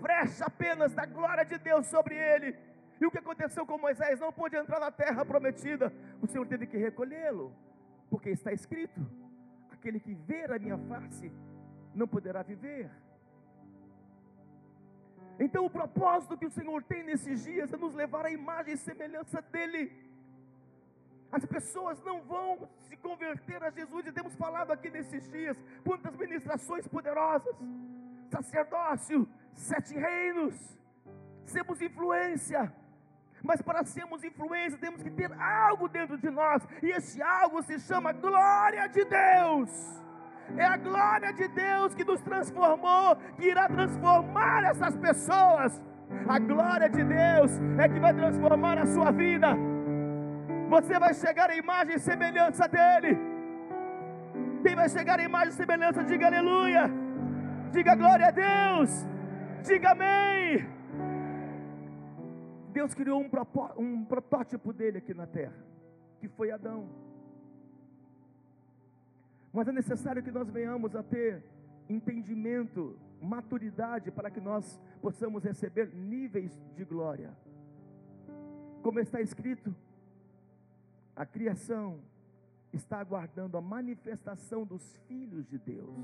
frecha 0.00 0.46
apenas 0.46 0.94
da 0.94 1.04
glória 1.04 1.44
de 1.44 1.58
Deus 1.58 1.86
sobre 1.86 2.14
ele. 2.14 2.56
E 3.02 3.06
o 3.06 3.10
que 3.10 3.18
aconteceu 3.18 3.66
com 3.66 3.76
Moisés? 3.76 4.20
Não 4.20 4.32
pôde 4.32 4.54
entrar 4.56 4.78
na 4.78 4.92
terra 4.92 5.24
prometida. 5.24 5.92
O 6.24 6.26
Senhor 6.28 6.46
teve 6.46 6.68
que 6.68 6.76
recolhê-lo, 6.76 7.52
porque 8.08 8.30
está 8.30 8.52
escrito: 8.52 9.00
aquele 9.72 9.98
que 9.98 10.14
ver 10.14 10.52
a 10.52 10.58
minha 10.64 10.78
face 10.90 11.32
não 11.92 12.06
poderá 12.06 12.42
viver. 12.44 12.88
Então, 15.44 15.64
o 15.66 15.70
propósito 15.78 16.38
que 16.38 16.46
o 16.46 16.50
Senhor 16.58 16.80
tem 16.84 17.02
nesses 17.02 17.42
dias 17.42 17.72
é 17.72 17.76
nos 17.76 17.92
levar 17.92 18.24
à 18.26 18.30
imagem 18.30 18.74
e 18.74 18.76
semelhança 18.76 19.42
dEle. 19.50 19.84
As 21.32 21.44
pessoas 21.44 22.00
não 22.04 22.20
vão 22.22 22.68
se 22.86 22.96
converter 22.96 23.60
a 23.64 23.70
Jesus, 23.70 24.06
e 24.06 24.12
temos 24.12 24.36
falado 24.36 24.70
aqui 24.70 24.90
nesses 24.90 25.28
dias, 25.28 25.56
quantas 25.82 26.14
ministrações 26.14 26.86
poderosas, 26.86 27.56
sacerdócio, 28.30 29.28
sete 29.54 29.92
reinos, 29.96 30.54
sermos 31.44 31.82
influência, 31.82 32.72
mas 33.42 33.60
para 33.60 33.84
sermos 33.84 34.22
influência 34.24 34.78
temos 34.78 35.02
que 35.02 35.10
ter 35.10 35.32
algo 35.40 35.88
dentro 35.88 36.16
de 36.16 36.30
nós, 36.30 36.66
e 36.82 36.90
esse 36.90 37.22
algo 37.22 37.62
se 37.62 37.78
chama 37.80 38.12
glória 38.12 38.86
de 38.88 39.04
Deus. 39.04 40.02
É 40.56 40.64
a 40.64 40.76
glória 40.76 41.32
de 41.32 41.48
Deus 41.48 41.94
que 41.94 42.04
nos 42.04 42.20
transformou, 42.20 43.16
que 43.36 43.46
irá 43.46 43.68
transformar 43.68 44.64
essas 44.64 44.96
pessoas. 44.96 45.82
A 46.28 46.38
glória 46.38 46.90
de 46.90 47.02
Deus 47.02 47.50
é 47.78 47.88
que 47.88 47.98
vai 47.98 48.12
transformar 48.12 48.76
a 48.78 48.86
sua 48.86 49.10
vida 49.10 49.56
você 50.72 50.98
vai 50.98 51.12
chegar 51.12 51.50
à 51.50 51.56
imagem 51.56 51.96
e 51.96 52.04
semelhança 52.10 52.66
dele. 52.66 53.12
Quem 54.62 54.74
vai 54.74 54.88
chegar 54.88 55.18
à 55.20 55.22
imagem 55.22 55.50
e 55.50 55.60
semelhança, 55.62 56.02
diga 56.02 56.26
aleluia. 56.28 56.84
Diga 57.72 57.94
glória 57.94 58.28
a 58.28 58.30
Deus. 58.30 58.90
Diga 59.68 59.90
amém. 59.90 60.66
Deus 62.72 62.94
criou 62.94 63.20
um, 63.20 63.30
um 63.78 64.04
protótipo 64.04 64.72
dele 64.72 64.98
aqui 64.98 65.12
na 65.12 65.26
terra, 65.26 65.64
que 66.20 66.28
foi 66.28 66.50
Adão. 66.50 66.88
Mas 69.52 69.68
é 69.68 69.72
necessário 69.72 70.22
que 70.22 70.30
nós 70.30 70.48
venhamos 70.48 70.96
a 70.96 71.02
ter 71.02 71.44
entendimento, 71.88 72.96
maturidade, 73.20 74.10
para 74.10 74.30
que 74.30 74.40
nós 74.40 74.80
possamos 75.00 75.44
receber 75.44 75.94
níveis 75.94 76.50
de 76.74 76.84
glória. 76.84 77.36
Como 78.82 78.98
está 78.98 79.20
escrito, 79.20 79.74
a 81.14 81.26
criação 81.26 82.00
está 82.72 82.98
aguardando 82.98 83.58
a 83.58 83.60
manifestação 83.60 84.64
dos 84.64 84.96
filhos 85.06 85.46
de 85.46 85.58
Deus. 85.58 85.94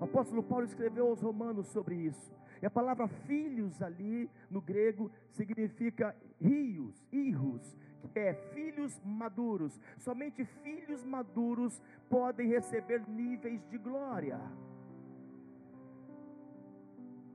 O 0.00 0.04
apóstolo 0.04 0.42
Paulo 0.42 0.64
escreveu 0.64 1.08
aos 1.08 1.20
Romanos 1.20 1.66
sobre 1.68 1.94
isso. 1.94 2.34
E 2.60 2.66
a 2.66 2.70
palavra 2.70 3.06
filhos 3.06 3.82
ali 3.82 4.30
no 4.50 4.60
grego 4.60 5.10
significa 5.30 6.14
rios, 6.40 7.06
irros, 7.12 7.76
que 8.12 8.18
é 8.18 8.34
filhos 8.54 9.00
maduros. 9.04 9.80
Somente 9.98 10.44
filhos 10.44 11.04
maduros 11.04 11.82
podem 12.08 12.48
receber 12.48 13.06
níveis 13.08 13.66
de 13.68 13.78
glória. 13.78 14.40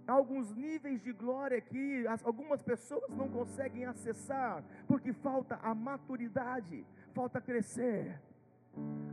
Alguns 0.07 0.53
níveis 0.55 1.01
de 1.01 1.13
glória 1.13 1.61
que 1.61 2.05
algumas 2.23 2.61
pessoas 2.61 3.09
não 3.15 3.29
conseguem 3.29 3.85
acessar, 3.85 4.63
porque 4.87 5.13
falta 5.13 5.55
a 5.61 5.73
maturidade 5.73 6.85
falta 7.13 7.41
crescer. 7.41 8.19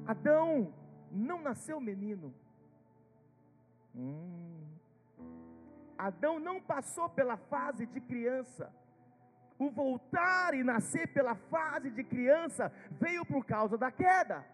Adão 0.07 0.73
não 1.11 1.41
nasceu 1.43 1.81
menino. 1.81 2.33
Hum. 3.95 4.59
Adão 5.99 6.39
não 6.39 6.61
passou 6.61 7.09
pela 7.09 7.37
fase 7.37 7.85
de 7.87 8.01
criança. 8.01 8.73
O 9.59 9.69
voltar 9.71 10.55
e 10.55 10.63
nascer 10.63 11.09
pela 11.09 11.35
fase 11.35 11.91
de 11.91 12.05
criança 12.05 12.73
veio 12.93 13.27
por 13.27 13.45
causa 13.45 13.77
da 13.77 13.91
queda. 13.91 14.45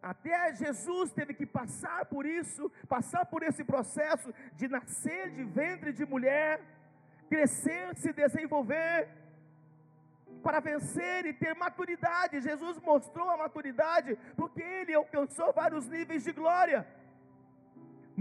Até 0.00 0.52
Jesus 0.54 1.12
teve 1.12 1.34
que 1.34 1.46
passar 1.46 2.06
por 2.06 2.24
isso, 2.24 2.70
passar 2.88 3.26
por 3.26 3.42
esse 3.42 3.64
processo 3.64 4.32
de 4.54 4.68
nascer 4.68 5.30
de 5.30 5.44
ventre 5.44 5.92
de 5.92 6.04
mulher, 6.04 6.60
crescer, 7.28 7.96
se 7.96 8.12
desenvolver 8.12 9.08
para 10.42 10.60
vencer 10.60 11.24
e 11.26 11.32
ter 11.32 11.54
maturidade. 11.54 12.40
Jesus 12.40 12.78
mostrou 12.80 13.30
a 13.30 13.36
maturidade 13.36 14.18
porque 14.36 14.62
ele 14.62 14.94
alcançou 14.94 15.52
vários 15.52 15.86
níveis 15.86 16.24
de 16.24 16.32
glória. 16.32 16.86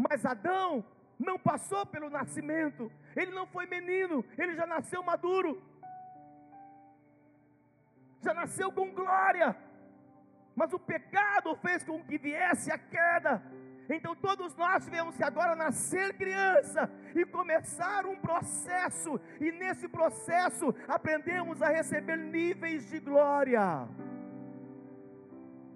Mas 0.10 0.26
Adão 0.26 0.84
não 1.20 1.38
passou 1.38 1.86
pelo 1.86 2.10
nascimento, 2.10 2.92
ele 3.16 3.32
não 3.32 3.46
foi 3.46 3.66
menino, 3.68 4.26
ele 4.38 4.56
já 4.56 4.66
nasceu 4.66 5.04
maduro, 5.04 5.62
já 8.22 8.34
nasceu 8.34 8.72
com 8.72 8.92
glória. 8.92 9.56
Mas 10.56 10.74
o 10.74 10.80
pecado 10.80 11.56
fez 11.58 11.84
com 11.84 12.04
que 12.04 12.18
viesse 12.18 12.72
a 12.72 12.78
queda. 12.78 13.42
Então 13.90 14.16
todos 14.16 14.56
nós 14.56 14.86
tivemos 14.86 15.16
que 15.16 15.24
agora 15.24 15.56
nascer 15.56 16.16
criança 16.18 16.90
e 17.16 17.26
começar 17.26 18.06
um 18.06 18.16
processo, 18.16 19.20
e 19.40 19.52
nesse 19.52 19.88
processo 19.88 20.74
aprendemos 20.88 21.62
a 21.62 21.70
receber 21.70 22.18
níveis 22.18 22.90
de 22.90 23.00
glória. 23.00 23.88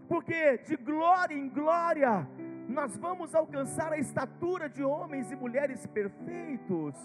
Porque 0.08 0.60
de 0.60 0.76
glória 0.78 1.36
em 1.36 1.50
glória 1.50 2.28
nós 2.68 2.96
vamos 2.98 3.34
alcançar 3.36 3.92
a 3.94 3.98
estatura 3.98 4.68
de 4.68 4.84
homens 4.84 5.32
e 5.32 5.36
mulheres 5.36 5.86
perfeitos. 5.88 6.96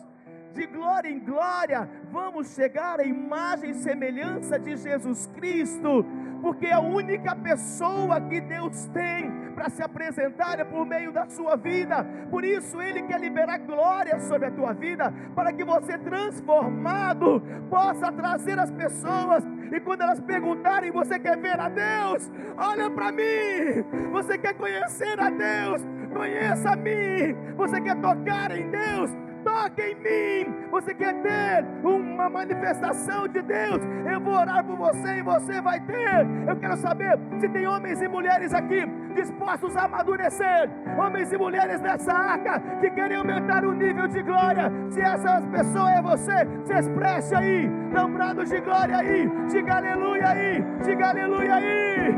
De 0.55 0.67
glória 0.67 1.09
em 1.09 1.21
glória, 1.21 1.89
vamos 2.11 2.55
chegar 2.55 2.99
à 2.99 3.05
imagem 3.05 3.71
e 3.71 3.75
semelhança 3.75 4.59
de 4.59 4.77
Jesus 4.77 5.29
Cristo, 5.29 6.05
porque 6.43 6.67
a 6.67 6.81
única 6.81 7.37
pessoa 7.37 8.21
que 8.21 8.41
Deus 8.41 8.87
tem 8.87 9.31
para 9.55 9.69
se 9.69 9.81
apresentar 9.81 10.59
é 10.59 10.65
por 10.65 10.85
meio 10.85 11.13
da 11.13 11.29
sua 11.29 11.55
vida, 11.55 12.05
por 12.31 12.45
isso 12.45 12.81
Ele 12.81 13.03
quer 13.03 13.21
liberar 13.21 13.59
glória 13.59 14.19
sobre 14.21 14.49
a 14.49 14.51
tua 14.51 14.73
vida, 14.73 15.13
para 15.35 15.53
que 15.53 15.63
você, 15.63 15.97
transformado, 15.99 17.41
possa 17.69 18.11
trazer 18.11 18.59
as 18.59 18.73
pessoas, 18.73 19.45
e 19.73 19.81
quando 19.81 20.03
elas 20.03 20.21
perguntarem: 20.21 20.91
Você 20.91 21.19
quer 21.19 21.37
ver 21.39 21.59
a 21.59 21.69
Deus? 21.69 22.31
Olha 22.57 22.91
para 22.91 23.13
mim, 23.13 23.85
você 24.13 24.39
quer 24.39 24.55
conhecer 24.55 25.19
a 25.21 25.31
Deus? 25.31 25.83
Conheça 26.13 26.71
a 26.71 26.77
mim, 26.77 27.35
você 27.57 27.81
quer 27.81 27.97
tocar 28.01 28.51
em 28.51 28.69
Deus? 28.69 29.11
Toca 29.45 29.83
em 29.83 29.95
mim. 29.95 30.55
Você 30.71 30.95
quer 30.95 31.15
ter 31.23 31.65
uma 31.85 32.31
manifestação 32.31 33.29
de 33.29 33.43
Deus? 33.43 33.81
Eu 34.11 34.21
vou 34.21 34.35
orar 34.35 34.65
por 34.65 34.77
você 34.77 35.19
e 35.19 35.23
você 35.23 35.61
vai 35.61 35.81
ter. 35.81 36.27
Eu 36.49 36.57
quero 36.57 36.77
saber 36.77 37.19
se 37.39 37.49
tem 37.49 37.67
homens 37.67 38.01
e 38.01 38.09
mulheres 38.09 38.55
aqui 38.55 38.87
dispostos 39.15 39.77
a 39.77 39.85
amadurecer, 39.85 40.71
homens 40.99 41.33
e 41.33 41.39
mulheres 41.39 41.81
dessa 41.81 42.13
arca 42.13 42.61
que 42.81 42.91
querem 42.91 43.17
aumentar 43.17 43.65
o 43.65 43.73
nível 43.73 44.07
de 44.09 44.23
glória. 44.23 44.71
Se 44.91 45.01
essa 45.01 45.41
pessoa 45.43 45.91
é 45.91 46.03
você, 46.03 46.47
se 46.65 46.73
expresse 46.73 47.35
aí, 47.35 47.69
lembrando 47.93 48.45
de 48.45 48.61
glória 48.61 48.99
aí, 48.99 49.29
diga 49.49 49.77
aleluia 49.77 50.29
aí, 50.29 50.65
diga 50.85 51.09
aleluia 51.09 51.55
aí. 51.55 52.15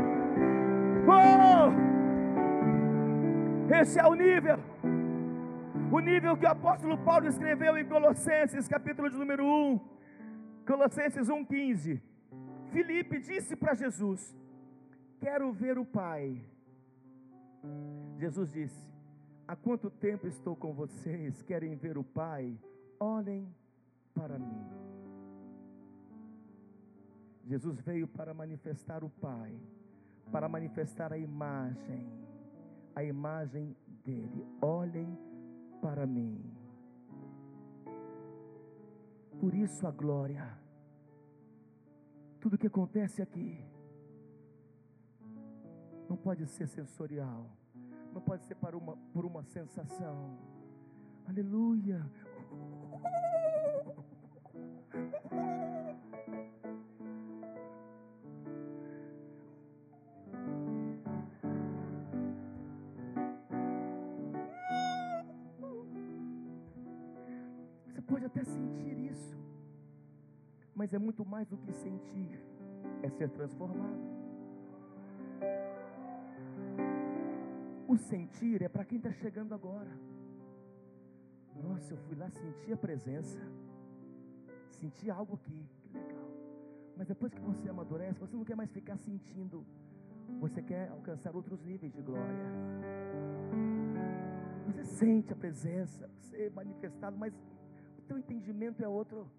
Oh! 1.07 1.73
Esse 3.73 3.99
é 3.99 4.05
o 4.05 4.13
nível. 4.13 4.72
O 5.95 5.99
nível 5.99 6.35
que 6.35 6.43
o 6.43 6.49
apóstolo 6.49 6.97
Paulo 6.97 7.27
escreveu 7.27 7.77
em 7.77 7.85
Colossenses, 7.85 8.67
capítulo 8.67 9.11
de 9.11 9.15
número 9.15 9.45
1. 9.45 9.79
Colossenses 10.65 11.27
1,15. 11.27 12.01
Filipe 12.71 13.19
disse 13.19 13.55
para 13.55 13.75
Jesus: 13.75 14.35
Quero 15.19 15.51
ver 15.53 15.77
o 15.77 15.85
Pai. 15.85 16.43
Jesus 18.17 18.51
disse: 18.51 18.91
Há 19.47 19.55
quanto 19.55 19.91
tempo 19.91 20.25
estou 20.25 20.55
com 20.55 20.73
vocês? 20.73 21.43
Querem 21.43 21.75
ver 21.75 21.95
o 21.95 22.03
Pai? 22.03 22.57
Olhem 22.99 23.47
para 24.15 24.39
mim. 24.39 24.65
Jesus 27.45 27.79
veio 27.81 28.07
para 28.07 28.33
manifestar 28.33 29.03
o 29.03 29.11
Pai, 29.11 29.53
para 30.31 30.49
manifestar 30.49 31.13
a 31.13 31.19
imagem, 31.19 32.11
a 32.95 33.03
imagem 33.03 33.75
dele. 34.03 34.43
Olhem 34.59 35.15
para 35.15 35.32
mim. 36.07 36.41
Por 39.39 39.53
isso 39.53 39.85
a 39.85 39.91
glória. 39.91 40.57
Tudo 42.39 42.57
que 42.57 42.67
acontece 42.67 43.21
aqui 43.21 43.65
não 46.09 46.17
pode 46.17 46.45
ser 46.47 46.67
sensorial, 46.67 47.49
não 48.13 48.21
pode 48.21 48.43
ser 48.45 48.55
para 48.55 48.77
uma, 48.77 48.95
por 49.13 49.25
uma 49.25 49.43
sensação. 49.43 50.37
Aleluia. 51.25 52.05
É 70.95 70.99
muito 70.99 71.25
mais 71.25 71.47
do 71.47 71.57
que 71.57 71.71
sentir, 71.73 72.39
é 73.01 73.09
ser 73.09 73.29
transformado. 73.29 74.13
O 77.87 77.97
sentir 77.97 78.61
é 78.61 78.69
para 78.69 78.85
quem 78.85 78.97
está 78.97 79.11
chegando 79.11 79.53
agora. 79.53 79.91
Nossa, 81.61 81.93
eu 81.93 81.97
fui 81.97 82.15
lá 82.15 82.29
sentir 82.29 82.73
a 82.73 82.77
presença, 82.77 83.39
senti 84.71 85.09
algo 85.09 85.35
aqui, 85.35 85.69
que 85.81 85.89
legal. 85.89 86.29
Mas 86.97 87.07
depois 87.07 87.33
que 87.33 87.41
você 87.41 87.69
amadurece, 87.69 88.19
você 88.19 88.35
não 88.35 88.43
quer 88.43 88.55
mais 88.55 88.71
ficar 88.71 88.97
sentindo, 88.97 89.65
você 90.39 90.61
quer 90.61 90.89
alcançar 90.89 91.35
outros 91.35 91.61
níveis 91.63 91.93
de 91.93 92.01
glória. 92.01 92.45
Você 94.67 94.83
sente 94.83 95.33
a 95.33 95.35
presença, 95.35 96.09
você 96.19 96.45
é 96.45 96.49
manifestado, 96.49 97.17
mas 97.17 97.33
o 97.97 98.01
teu 98.01 98.17
entendimento 98.17 98.83
é 98.83 98.87
outro. 98.87 99.29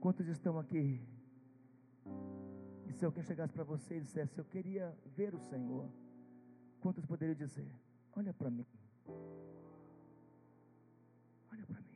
Quantos 0.00 0.26
estão 0.28 0.58
aqui? 0.58 1.00
E 2.86 2.92
se 2.92 3.04
alguém 3.04 3.22
chegasse 3.22 3.52
para 3.52 3.64
você 3.64 3.96
e 3.96 4.00
dissesse, 4.00 4.38
eu 4.38 4.44
queria 4.44 4.96
ver 5.16 5.34
o 5.34 5.38
Senhor, 5.38 5.88
quantos 6.80 7.04
poderiam 7.04 7.34
dizer? 7.34 7.70
Olha 8.16 8.32
para 8.32 8.50
mim. 8.50 8.66
Olha 11.52 11.66
para 11.66 11.80
mim. 11.80 11.88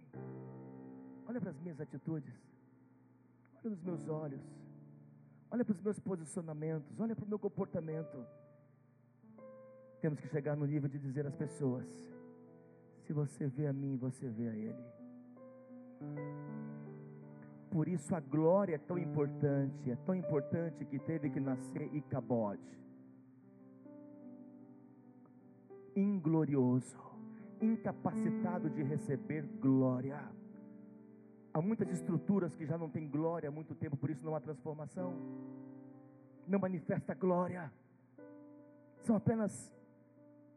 Olha 1.27 1.41
para 1.41 1.51
as 1.51 1.59
minhas 1.61 1.81
atitudes. 1.81 2.35
Olha 3.57 3.71
nos 3.71 3.83
meus 3.83 4.09
olhos. 4.09 4.43
Olha 5.51 5.65
para 5.65 5.73
os 5.73 5.81
meus 5.81 5.99
posicionamentos. 5.99 6.99
Olha 7.01 7.15
para 7.15 7.25
o 7.25 7.29
meu 7.29 7.39
comportamento. 7.39 8.27
Temos 10.01 10.19
que 10.19 10.29
chegar 10.29 10.57
no 10.57 10.67
nível 10.67 10.89
de 10.89 10.99
dizer 10.99 11.27
às 11.27 11.35
pessoas: 11.35 11.87
se 13.07 13.13
você 13.13 13.47
vê 13.47 13.67
a 13.69 13.73
mim, 13.73 13.97
você 13.97 14.29
vê 14.29 14.49
a 14.49 14.55
Ele. 14.55 14.85
Por 17.73 17.89
isso 17.89 18.15
a 18.15 18.21
glória 18.21 18.75
é 18.75 18.79
tão 18.79 18.99
importante, 18.99 19.91
é 19.91 19.97
tão 19.97 20.15
importante 20.15 20.85
que 20.85 20.99
teve 20.99 21.31
que 21.31 21.41
nascer 21.41 21.89
Icabode. 21.95 22.61
Inglorioso, 25.97 26.99
incapacitado 27.63 28.69
de 28.69 28.83
receber 28.83 29.47
glória. 29.59 30.21
Há 31.55 31.63
muitas 31.63 31.89
estruturas 31.89 32.55
que 32.55 32.67
já 32.67 32.77
não 32.77 32.91
têm 32.91 33.09
glória 33.09 33.49
há 33.49 33.53
muito 33.53 33.75
tempo, 33.75 33.97
por 33.97 34.11
isso 34.11 34.23
não 34.23 34.37
há 34.37 34.41
transformação. 34.41 35.15
Não 36.47 36.59
manifesta 36.59 37.15
glória. 37.15 37.73
São 39.01 39.17
apenas 39.17 39.73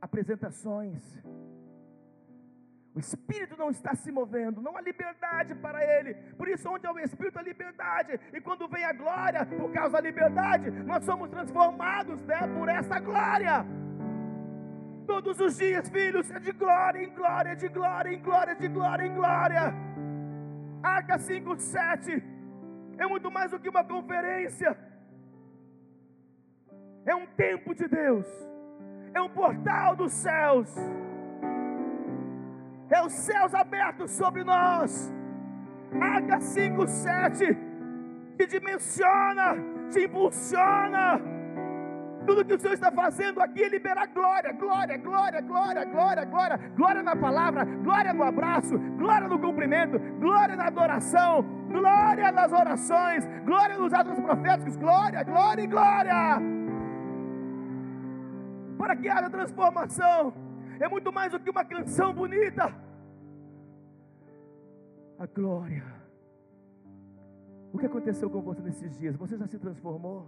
apresentações. 0.01 1.01
O 2.95 2.99
Espírito 2.99 3.57
não 3.57 3.69
está 3.69 3.93
se 3.93 4.09
movendo, 4.09 4.61
não 4.61 4.77
há 4.77 4.81
liberdade 4.81 5.53
para 5.55 5.83
ele. 5.83 6.13
Por 6.37 6.47
isso, 6.47 6.69
onde 6.69 6.87
há 6.87 6.93
o 6.93 6.99
Espírito, 6.99 7.37
há 7.37 7.41
liberdade. 7.41 8.17
E 8.31 8.39
quando 8.39 8.69
vem 8.69 8.85
a 8.85 8.93
glória, 8.93 9.45
por 9.45 9.69
causa 9.73 9.97
da 9.97 10.01
liberdade, 10.01 10.71
nós 10.71 11.03
somos 11.03 11.29
transformados 11.29 12.21
né, 12.23 12.39
por 12.57 12.69
essa 12.69 12.97
glória. 12.99 13.65
Todos 15.05 15.41
os 15.41 15.57
dias, 15.57 15.89
filhos, 15.89 16.31
é 16.31 16.39
de 16.39 16.53
glória 16.53 17.03
em 17.03 17.13
glória, 17.13 17.53
de 17.53 17.67
glória 17.67 18.13
em 18.13 18.21
glória, 18.21 18.55
de 18.55 18.67
glória 18.69 19.05
em 19.05 19.13
glória. 19.13 19.73
Arca 20.81 21.19
5, 21.19 21.59
7 21.59 22.23
é 22.97 23.05
muito 23.05 23.29
mais 23.29 23.51
do 23.51 23.59
que 23.59 23.67
uma 23.67 23.83
conferência, 23.83 24.77
é 27.05 27.13
um 27.13 27.27
tempo 27.27 27.75
de 27.75 27.87
Deus, 27.89 28.25
é 29.13 29.21
um 29.21 29.29
portal 29.29 29.97
dos 29.97 30.13
céus 30.13 30.73
é 32.89 33.01
os 33.01 33.13
céus 33.13 33.53
abertos 33.53 34.11
sobre 34.11 34.43
nós. 34.43 35.13
Arca 35.99 36.39
5, 36.39 36.87
7 36.87 37.57
te 38.37 38.47
dimensiona, 38.47 39.55
te 39.91 40.05
impulsiona. 40.05 41.21
Tudo 42.25 42.43
que 42.43 42.55
o 42.55 42.59
Senhor 42.59 42.73
está 42.73 42.91
fazendo 42.91 43.39
aqui 43.39 43.63
é 43.63 43.69
liberar 43.69 44.07
glória, 44.07 44.51
glória, 44.51 44.97
glória, 44.97 45.41
glória, 45.41 45.85
glória, 45.85 46.25
glória, 46.25 46.59
glória 46.75 47.03
na 47.03 47.15
palavra, 47.15 47.63
glória 47.65 48.13
no 48.13 48.23
abraço, 48.23 48.79
glória 48.97 49.27
no 49.27 49.37
cumprimento, 49.37 49.99
glória 50.19 50.55
na 50.55 50.65
adoração, 50.65 51.43
glória 51.69 52.31
nas 52.31 52.51
orações, 52.51 53.27
glória 53.45 53.77
nos 53.77 53.93
atos 53.93 54.19
proféticos, 54.19 54.75
glória, 54.75 55.23
glória 55.23 55.61
e 55.61 55.67
glória. 55.67 56.41
Para 58.79 58.95
que 58.95 59.07
haja 59.07 59.29
transformação, 59.29 60.33
é 60.79 60.87
muito 60.87 61.11
mais 61.11 61.31
do 61.31 61.39
que 61.39 61.49
uma 61.49 61.65
canção 61.65 62.13
bonita. 62.13 62.73
A 65.17 65.25
glória. 65.27 65.85
O 67.71 67.77
que 67.77 67.85
aconteceu 67.85 68.29
com 68.29 68.41
você 68.41 68.61
nesses 68.61 68.97
dias? 68.97 69.15
Você 69.15 69.37
já 69.37 69.47
se 69.47 69.59
transformou? 69.59 70.27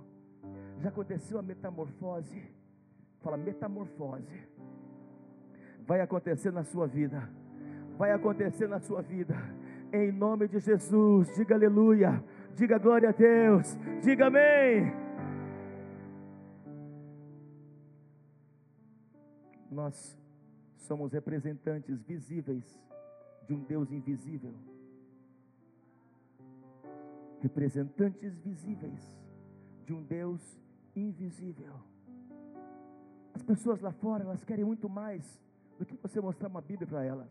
Já 0.79 0.89
aconteceu 0.89 1.39
a 1.39 1.41
metamorfose? 1.41 2.43
Fala, 3.21 3.37
metamorfose. 3.37 4.47
Vai 5.85 6.01
acontecer 6.01 6.51
na 6.51 6.63
sua 6.63 6.87
vida. 6.87 7.29
Vai 7.97 8.11
acontecer 8.11 8.67
na 8.67 8.79
sua 8.79 9.01
vida. 9.01 9.35
Em 9.91 10.11
nome 10.11 10.47
de 10.47 10.59
Jesus. 10.59 11.33
Diga 11.35 11.55
aleluia. 11.55 12.23
Diga 12.55 12.77
glória 12.77 13.09
a 13.09 13.11
Deus. 13.11 13.77
Diga 14.01 14.27
amém. 14.27 14.91
Nós 19.71 20.17
somos 20.87 21.11
representantes 21.11 22.01
visíveis 22.01 22.65
de 23.45 23.53
um 23.53 23.63
Deus 23.63 23.91
invisível. 23.91 24.53
Representantes 27.41 28.37
visíveis 28.39 29.01
de 29.85 29.93
um 29.93 30.01
Deus 30.03 30.41
invisível. 30.95 31.73
As 33.33 33.43
pessoas 33.43 33.79
lá 33.81 33.91
fora, 33.91 34.23
elas 34.23 34.43
querem 34.43 34.65
muito 34.65 34.89
mais 34.89 35.39
do 35.77 35.85
que 35.85 35.95
você 35.95 36.19
mostrar 36.19 36.47
uma 36.47 36.61
Bíblia 36.61 36.87
para 36.87 37.03
elas. 37.03 37.29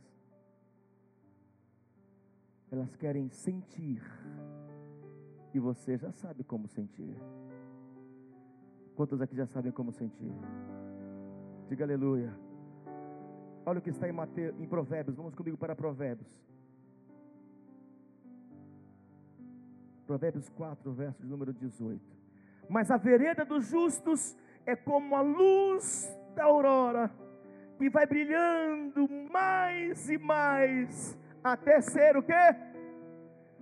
Elas 2.71 2.95
querem 2.97 3.29
sentir. 3.29 4.03
E 5.53 5.59
você 5.59 5.97
já 5.97 6.13
sabe 6.13 6.45
como 6.45 6.69
sentir. 6.69 7.17
Quantos 8.95 9.21
aqui 9.21 9.35
já 9.35 9.47
sabem 9.47 9.73
como 9.73 9.93
sentir? 9.93 10.33
Diga 11.69 11.85
aleluia. 11.85 12.46
Olha 13.69 13.81
o 13.81 13.83
que 13.83 13.91
está 13.91 14.09
em, 14.09 14.13
Mateus, 14.13 14.55
em 14.61 14.67
Provérbios. 14.67 15.17
Vamos 15.17 15.35
comigo 15.35 15.57
para 15.57 15.75
Provérbios. 15.75 16.31
Provérbios 20.07 20.49
4, 20.51 20.93
verso 20.93 21.21
de 21.21 21.29
número 21.29 21.53
18. 21.53 22.01
Mas 22.69 22.93
a 22.93 22.97
vereda 22.97 23.45
dos 23.45 23.67
justos 23.67 24.37
é 24.65 24.77
como 24.77 25.17
a 25.17 25.21
luz 25.21 26.09
da 26.37 26.45
aurora, 26.45 27.11
que 27.77 27.91
vai 27.91 28.07
brilhando 28.07 29.09
mais 29.33 30.09
e 30.09 30.17
mais, 30.17 31.19
até 31.43 31.81
ser 31.81 32.17
o 32.17 32.23
que? 32.23 32.33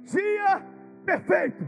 Dia 0.01 0.63
perfeito. 1.07 1.65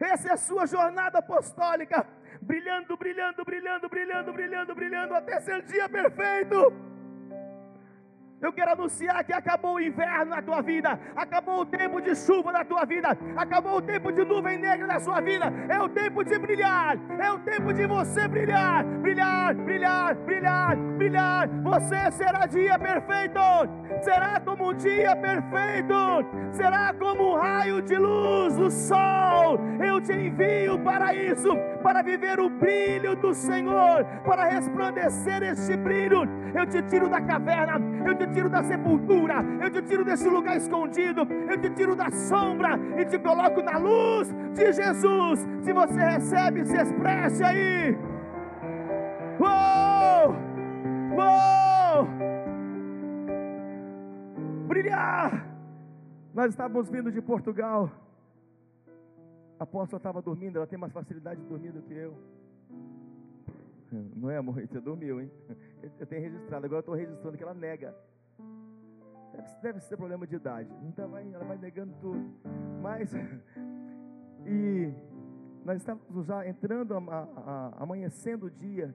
Essa 0.00 0.28
é 0.28 0.32
a 0.32 0.36
sua 0.38 0.66
jornada 0.66 1.18
apostólica 1.18 2.06
brilhando, 2.44 2.96
brilhando, 2.96 3.44
brilhando, 3.44 3.88
brilhando, 3.88 4.32
brilhando, 4.32 4.74
brilhando, 4.74 5.14
até 5.14 5.40
ser 5.40 5.62
dia 5.62 5.88
perfeito. 5.88 6.72
Eu 8.44 8.52
quero 8.52 8.72
anunciar 8.72 9.24
que 9.24 9.32
acabou 9.32 9.76
o 9.76 9.80
inverno 9.80 10.26
na 10.26 10.42
tua 10.42 10.60
vida, 10.60 11.00
acabou 11.16 11.60
o 11.60 11.64
tempo 11.64 11.98
de 11.98 12.14
chuva 12.14 12.52
na 12.52 12.62
tua 12.62 12.84
vida, 12.84 13.16
acabou 13.38 13.78
o 13.78 13.82
tempo 13.82 14.12
de 14.12 14.22
nuvem 14.22 14.58
negra 14.58 14.86
na 14.86 15.00
sua 15.00 15.18
vida. 15.22 15.46
É 15.66 15.80
o 15.80 15.88
tempo 15.88 16.22
de 16.22 16.38
brilhar, 16.38 16.98
é 17.18 17.32
o 17.32 17.38
tempo 17.38 17.72
de 17.72 17.86
você 17.86 18.28
brilhar, 18.28 18.84
brilhar, 18.84 19.54
brilhar, 19.54 20.14
brilhar, 20.16 20.76
brilhar. 20.76 21.48
Você 21.62 22.10
será 22.12 22.44
dia 22.44 22.78
perfeito, 22.78 23.40
será 24.02 24.38
como 24.40 24.72
um 24.72 24.74
dia 24.74 25.16
perfeito, 25.16 25.94
será 26.52 26.92
como 26.92 27.30
um 27.30 27.36
raio 27.36 27.80
de 27.80 27.96
luz 27.96 28.56
do 28.56 28.70
sol. 28.70 29.58
Eu 29.82 30.02
te 30.02 30.12
envio 30.12 30.78
para 30.80 31.14
isso, 31.14 31.48
para 31.84 32.00
viver 32.02 32.40
o 32.40 32.48
brilho 32.48 33.14
do 33.14 33.34
Senhor, 33.34 34.06
para 34.24 34.44
resplandecer 34.46 35.42
este 35.42 35.76
brilho. 35.76 36.22
Eu 36.54 36.66
te 36.66 36.80
tiro 36.84 37.10
da 37.10 37.20
caverna, 37.20 37.74
eu 38.08 38.14
te 38.16 38.26
tiro 38.28 38.48
da 38.48 38.64
sepultura, 38.64 39.44
eu 39.62 39.68
te 39.68 39.82
tiro 39.82 40.02
desse 40.02 40.26
lugar 40.26 40.56
escondido, 40.56 41.28
eu 41.46 41.60
te 41.60 41.68
tiro 41.68 41.94
da 41.94 42.10
sombra 42.10 42.80
e 42.98 43.04
te 43.04 43.18
coloco 43.18 43.60
na 43.62 43.76
luz 43.76 44.34
de 44.54 44.72
Jesus. 44.72 45.46
Se 45.60 45.74
você 45.74 46.00
recebe, 46.00 46.64
se 46.64 46.74
expresse 46.74 47.44
aí. 47.44 47.98
Uou! 49.38 50.34
Uou! 51.18 52.08
Brilhar! 54.66 55.46
Nós 56.32 56.48
estávamos 56.48 56.88
vindo 56.88 57.12
de 57.12 57.20
Portugal. 57.20 57.90
A 59.58 59.64
apóstola 59.64 59.98
estava 59.98 60.20
dormindo, 60.20 60.56
ela 60.56 60.66
tem 60.66 60.78
mais 60.78 60.92
facilidade 60.92 61.40
de 61.40 61.46
dormir 61.46 61.72
do 61.72 61.82
que 61.82 61.94
eu. 61.94 62.16
Não 64.16 64.28
é, 64.28 64.36
amor? 64.36 64.60
Você 64.66 64.80
dormiu, 64.80 65.20
hein? 65.20 65.30
Eu 65.98 66.06
tenho 66.06 66.22
registrado, 66.22 66.66
agora 66.66 66.78
eu 66.78 66.80
estou 66.80 66.94
registrando 66.94 67.36
que 67.36 67.42
ela 67.42 67.54
nega. 67.54 67.94
Deve, 69.32 69.48
deve 69.62 69.80
ser 69.80 69.96
problema 69.96 70.26
de 70.26 70.34
idade. 70.34 70.70
Então 70.82 71.08
vai, 71.08 71.32
ela 71.32 71.44
vai 71.44 71.58
negando 71.58 71.94
tudo. 72.00 72.34
Mas, 72.82 73.12
e 74.46 74.92
nós 75.64 75.78
estávamos 75.78 76.26
já 76.26 76.46
entrando, 76.46 76.94
a, 76.94 77.00
a, 77.08 77.82
amanhecendo 77.82 78.46
o 78.46 78.50
dia, 78.50 78.94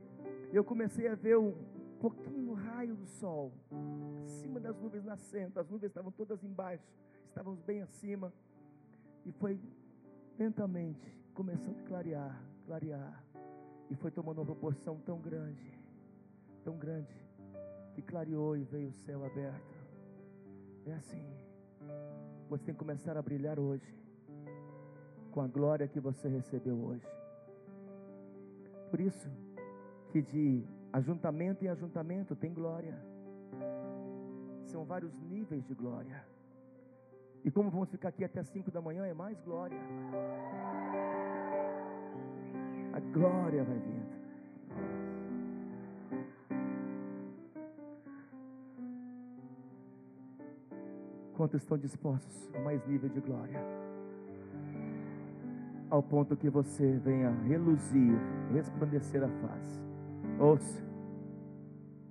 e 0.52 0.56
eu 0.56 0.64
comecei 0.64 1.08
a 1.08 1.16
ver 1.16 1.38
um 1.38 1.54
pouquinho 2.00 2.54
raio 2.54 2.96
do 2.96 3.06
sol, 3.06 3.54
acima 4.26 4.60
das 4.60 4.78
nuvens 4.78 5.04
nascendo, 5.04 5.60
as 5.60 5.70
nuvens 5.70 5.90
estavam 5.90 6.12
todas 6.12 6.44
embaixo, 6.44 6.84
estávamos 7.28 7.62
bem 7.62 7.82
acima, 7.82 8.34
e 9.26 9.32
foi 9.32 9.60
lentamente 10.40 11.14
começando 11.34 11.78
a 11.80 11.84
clarear, 11.84 12.42
clarear, 12.66 13.24
e 13.90 13.96
foi 13.96 14.10
tomando 14.10 14.40
uma 14.40 14.46
proporção 14.46 14.98
tão 15.00 15.20
grande, 15.20 15.78
tão 16.64 16.78
grande, 16.78 17.14
que 17.94 18.02
clareou 18.02 18.56
e 18.56 18.64
veio 18.64 18.90
o 18.90 18.94
céu 18.94 19.26
aberto. 19.26 19.78
É 20.86 20.94
assim. 20.94 21.26
Você 22.50 22.64
tem 22.64 22.74
que 22.74 22.80
começar 22.80 23.18
a 23.18 23.22
brilhar 23.22 23.60
hoje, 23.60 23.94
com 25.32 25.42
a 25.42 25.48
glória 25.48 25.88
que 25.88 26.00
você 26.00 26.30
recebeu 26.30 26.78
hoje. 26.78 27.08
Por 28.90 29.02
isso, 29.02 29.30
que 30.10 30.22
de 30.22 30.66
ajuntamento 30.94 31.66
em 31.66 31.68
ajuntamento 31.68 32.36
tem 32.36 32.54
glória. 32.54 32.98
São 34.64 34.86
vários 34.86 35.14
níveis 35.20 35.66
de 35.66 35.74
glória. 35.74 36.26
E 37.44 37.52
como 37.52 37.70
vamos 37.70 37.90
ficar 37.90 38.10
aqui 38.10 38.24
até 38.24 38.44
5 38.44 38.70
da 38.72 38.82
manhã, 38.82 39.06
é 39.06 39.14
mais 39.14 39.40
glória. 39.42 39.78
A 42.94 43.00
glória 43.00 43.64
vai 43.64 43.78
vindo. 43.80 44.20
Quantos 51.34 51.62
estão 51.62 51.78
dispostos 51.78 52.50
a 52.54 52.60
mais 52.60 52.86
nível 52.86 53.08
de 53.08 53.22
glória? 53.22 53.60
Ao 55.90 56.04
ponto 56.04 56.36
que 56.36 56.50
você 56.50 56.98
venha 56.98 57.32
reluzir, 57.48 58.14
resplandecer 58.54 59.24
a 59.24 59.30
face. 59.30 59.80
Ouça, 60.38 60.84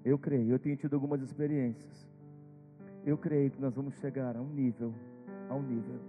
eu 0.02 0.18
creio, 0.18 0.52
eu 0.52 0.58
tenho 0.58 0.76
tido 0.76 0.94
algumas 0.94 1.20
experiências. 1.20 2.08
Eu 3.04 3.18
creio 3.18 3.50
que 3.50 3.60
nós 3.60 3.74
vamos 3.74 3.94
chegar 3.96 4.34
a 4.34 4.40
um 4.40 4.48
nível, 4.48 4.94
a 5.48 5.54
um 5.54 5.62
nível, 5.62 6.00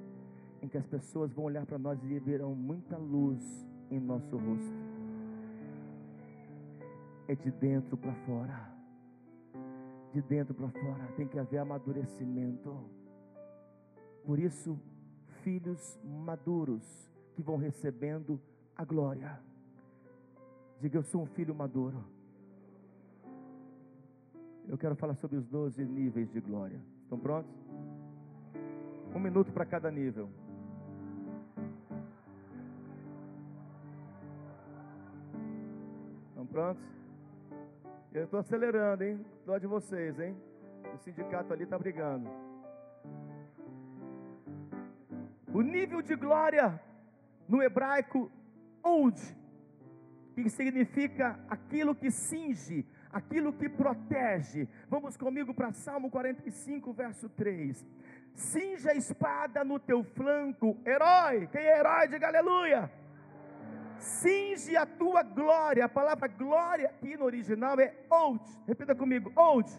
em 0.62 0.68
que 0.68 0.78
as 0.78 0.86
pessoas 0.86 1.32
vão 1.34 1.46
olhar 1.46 1.66
para 1.66 1.78
nós 1.78 2.02
e 2.04 2.20
verão 2.20 2.54
muita 2.54 2.98
luz 2.98 3.68
em 3.90 4.00
nosso 4.00 4.38
rosto. 4.38 4.90
É 7.28 7.36
de 7.36 7.52
dentro 7.52 7.96
para 7.98 8.14
fora. 8.26 8.70
De 10.14 10.22
dentro 10.22 10.54
para 10.54 10.70
fora 10.70 11.08
tem 11.16 11.28
que 11.28 11.38
haver 11.38 11.60
amadurecimento. 11.60 12.76
Por 14.26 14.40
isso, 14.40 14.80
filhos 15.44 16.00
maduros 16.04 17.10
que 17.36 17.42
vão 17.42 17.58
recebendo 17.58 18.40
a 18.76 18.84
glória. 18.84 19.40
Diga, 20.82 20.98
eu 20.98 21.04
sou 21.04 21.22
um 21.22 21.26
filho 21.26 21.54
maduro. 21.54 22.04
Eu 24.68 24.78
quero 24.78 24.96
falar 24.96 25.16
sobre 25.16 25.38
os 25.38 25.46
12 25.48 25.84
níveis 25.84 26.32
de 26.32 26.40
glória. 26.40 26.80
Estão 27.04 27.18
prontos? 27.18 27.52
Um 29.14 29.20
minuto 29.20 29.52
para 29.52 29.66
cada 29.66 29.90
nível. 29.92 30.30
Estão 36.30 36.46
prontos? 36.46 36.84
Eu 38.14 38.24
estou 38.24 38.40
acelerando, 38.40 39.04
hein? 39.04 39.26
Dó 39.46 39.58
de 39.58 39.68
vocês, 39.68 40.20
hein? 40.20 40.36
O 40.94 40.98
sindicato 40.98 41.54
ali 41.54 41.64
está 41.64 41.78
brigando. 41.78 42.30
O 45.54 45.62
nível 45.62 46.02
de 46.02 46.16
glória 46.16 46.80
no 47.48 47.62
hebraico, 47.62 48.32
old, 48.84 49.20
que 50.36 50.50
significa 50.50 51.40
aquilo 51.50 51.96
que 51.96 52.12
cinge, 52.12 52.86
aquilo 53.12 53.52
que 53.52 53.68
protege. 53.68 54.68
Vamos 54.88 55.18
comigo 55.18 55.54
para 55.54 55.74
Salmo 55.74 56.10
45, 56.10 56.94
verso 56.94 57.28
3. 57.30 57.86
Cinja 58.40 58.92
a 58.92 58.96
espada 58.96 59.64
no 59.66 59.78
teu 59.78 60.02
flanco, 60.02 60.78
herói. 60.86 61.46
Quem 61.48 61.62
é 61.62 61.78
herói, 61.78 62.08
diga 62.08 62.28
aleluia. 62.28 62.90
Cinge 63.98 64.78
a 64.78 64.86
tua 64.86 65.24
glória. 65.24 65.84
A 65.84 65.90
palavra 65.90 66.30
glória 66.30 66.88
aqui 66.88 67.18
no 67.18 67.26
original 67.26 67.78
é 67.82 67.94
old. 68.10 68.42
Repita 68.66 68.96
comigo, 68.96 69.30
old. 69.36 69.70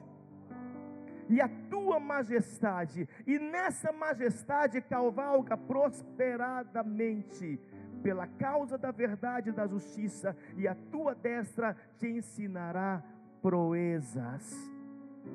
E 1.31 1.41
a 1.41 1.49
tua 1.71 1.99
majestade, 1.99 3.09
e 3.27 3.39
nessa 3.39 3.91
majestade 3.93 4.83
cavalga 4.83 5.57
prosperadamente 5.57 7.59
pela 8.03 8.27
causa 8.27 8.77
da 8.77 8.91
verdade 8.91 9.49
e 9.49 9.53
da 9.53 9.67
justiça, 9.67 10.37
e 10.57 10.69
a 10.69 10.75
tua 10.91 11.15
destra 11.15 11.75
te 11.99 12.09
ensinará 12.09 13.03
proezas. 13.41 14.80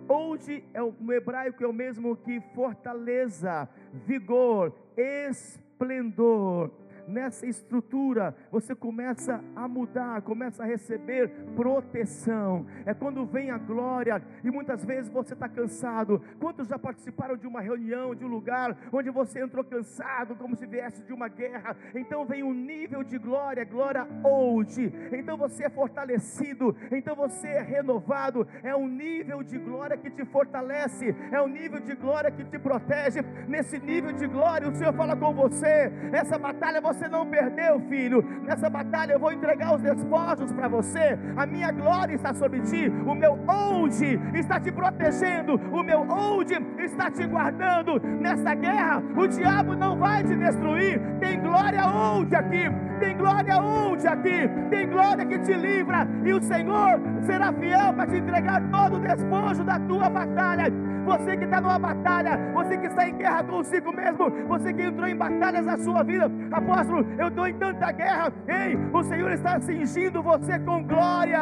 Hoje 0.08 0.64
é 0.74 0.82
o, 0.82 0.94
no 1.00 1.12
hebraico 1.14 1.64
é 1.64 1.68
o 1.68 1.74
mesmo 1.74 2.16
que 2.16 2.40
fortaleza, 2.54 3.68
vigor, 4.06 4.74
esplendor 4.96 6.72
nessa 7.08 7.46
estrutura, 7.46 8.36
você 8.52 8.76
começa 8.76 9.44
a 9.56 9.68
mudar, 9.68 10.22
começa 10.22 10.64
a 10.64 10.66
receber 10.66 11.30
proteção. 11.56 12.66
É 12.86 12.94
quando 12.94 13.26
vem 13.26 13.52
a 13.52 13.58
glória, 13.58 14.22
e 14.44 14.52
muitas 14.52 14.84
vezes 14.84 15.10
você 15.10 15.34
está 15.34 15.48
cansado. 15.48 16.22
Quantos 16.40 16.68
já 16.68 16.78
participaram 16.78 17.36
de 17.36 17.48
uma 17.48 17.62
reunião, 17.62 18.16
de 18.16 18.26
um 18.26 18.28
lugar 18.28 18.78
onde 18.92 19.10
você 19.10 19.42
entrou 19.42 19.64
cansado, 19.64 20.36
como 20.36 20.56
se 20.56 20.66
viesse 20.66 21.04
de 21.04 21.14
uma 21.14 21.28
guerra? 21.28 21.76
Então 21.94 22.26
vem 22.26 22.44
um 22.44 22.54
nível 22.54 23.04
de 23.04 23.18
glória, 23.18 23.66
glória 23.66 24.08
hoje. 24.24 24.92
Então 25.12 25.38
você 25.38 25.66
é 25.66 25.70
fortalecido, 25.70 26.76
então 26.92 27.16
você 27.16 27.48
é 27.48 27.62
renovado. 27.62 28.48
É 28.64 28.76
um 28.76 28.88
nível 28.88 29.44
de 29.44 29.58
glória 29.58 29.98
que 29.98 30.10
te 30.10 30.26
fortalece, 30.26 31.16
é 31.32 31.42
um 31.42 31.48
nível 31.48 31.80
de 31.80 31.96
glória 31.96 32.32
que 32.32 32.44
te 32.46 32.58
protege. 32.58 33.22
Nesse 33.48 33.80
nível 33.80 34.14
de 34.14 34.28
glória, 34.28 34.70
o 34.70 34.76
Senhor 34.76 34.94
fala 34.94 35.16
com 35.16 35.34
você. 35.34 35.92
Essa 36.12 36.38
batalha 36.38 36.82
você 36.82 36.95
você 36.96 37.08
não 37.08 37.26
perdeu, 37.26 37.80
filho. 37.82 38.24
Nessa 38.44 38.70
batalha 38.70 39.14
eu 39.14 39.20
vou 39.20 39.32
entregar 39.32 39.76
os 39.76 39.82
despojos 39.82 40.52
para 40.54 40.68
você. 40.68 41.18
A 41.36 41.46
minha 41.46 41.72
glória 41.72 42.16
está 42.16 42.34
sobre 42.34 42.62
ti. 42.62 42.92
O 43.06 43.14
meu 43.14 43.38
hoje 43.48 44.20
está 44.34 44.60
te 44.60 44.72
protegendo. 44.72 45.56
O 45.72 45.84
meu 45.84 46.02
hoje 46.02 46.56
está 46.80 47.12
te 47.12 47.26
guardando. 47.28 48.00
Nessa 48.00 48.56
guerra, 48.56 49.04
o 49.16 49.28
diabo 49.28 49.76
não 49.76 49.98
vai 49.98 50.24
te 50.24 50.36
destruir. 50.36 51.00
Tem 51.20 51.40
glória 51.40 51.82
hoje 51.86 52.36
aqui. 52.36 52.64
Tem 53.00 53.18
glória 53.18 53.62
hoje 53.62 54.08
aqui. 54.08 54.50
Tem 54.70 54.88
glória 54.88 55.26
que 55.26 55.40
te 55.40 55.54
livra. 55.54 56.08
E 56.24 56.34
o 56.34 56.42
Senhor 56.42 57.00
será 57.24 57.52
fiel 57.52 57.94
para 57.94 58.08
te 58.08 58.18
entregar 58.18 58.62
todo 58.70 58.96
o 58.96 59.00
despojo 59.00 59.64
da 59.64 59.80
tua 59.80 60.10
batalha. 60.10 60.72
Você 61.06 61.38
que 61.38 61.46
está 61.46 61.62
numa 61.62 61.78
batalha, 61.78 62.38
você 62.54 62.78
que 62.78 62.88
está 62.88 63.08
em 63.08 63.16
guerra 63.16 63.44
consigo 63.44 63.94
mesmo, 63.96 64.30
você 64.48 64.74
que 64.74 64.82
entrou 64.82 65.08
em 65.08 65.16
batalhas 65.16 65.66
na 65.66 65.78
sua 65.78 66.04
vida, 66.04 66.30
apóstolo, 66.52 67.06
eu 67.20 67.28
estou 67.28 67.48
em 67.48 67.54
tanta 67.54 67.92
guerra. 67.92 68.34
Ei, 68.48 68.76
o 68.92 69.04
Senhor 69.04 69.32
está 69.32 69.60
cingindo 69.60 70.24
você 70.24 70.58
com 70.60 70.84
glória. 70.84 71.40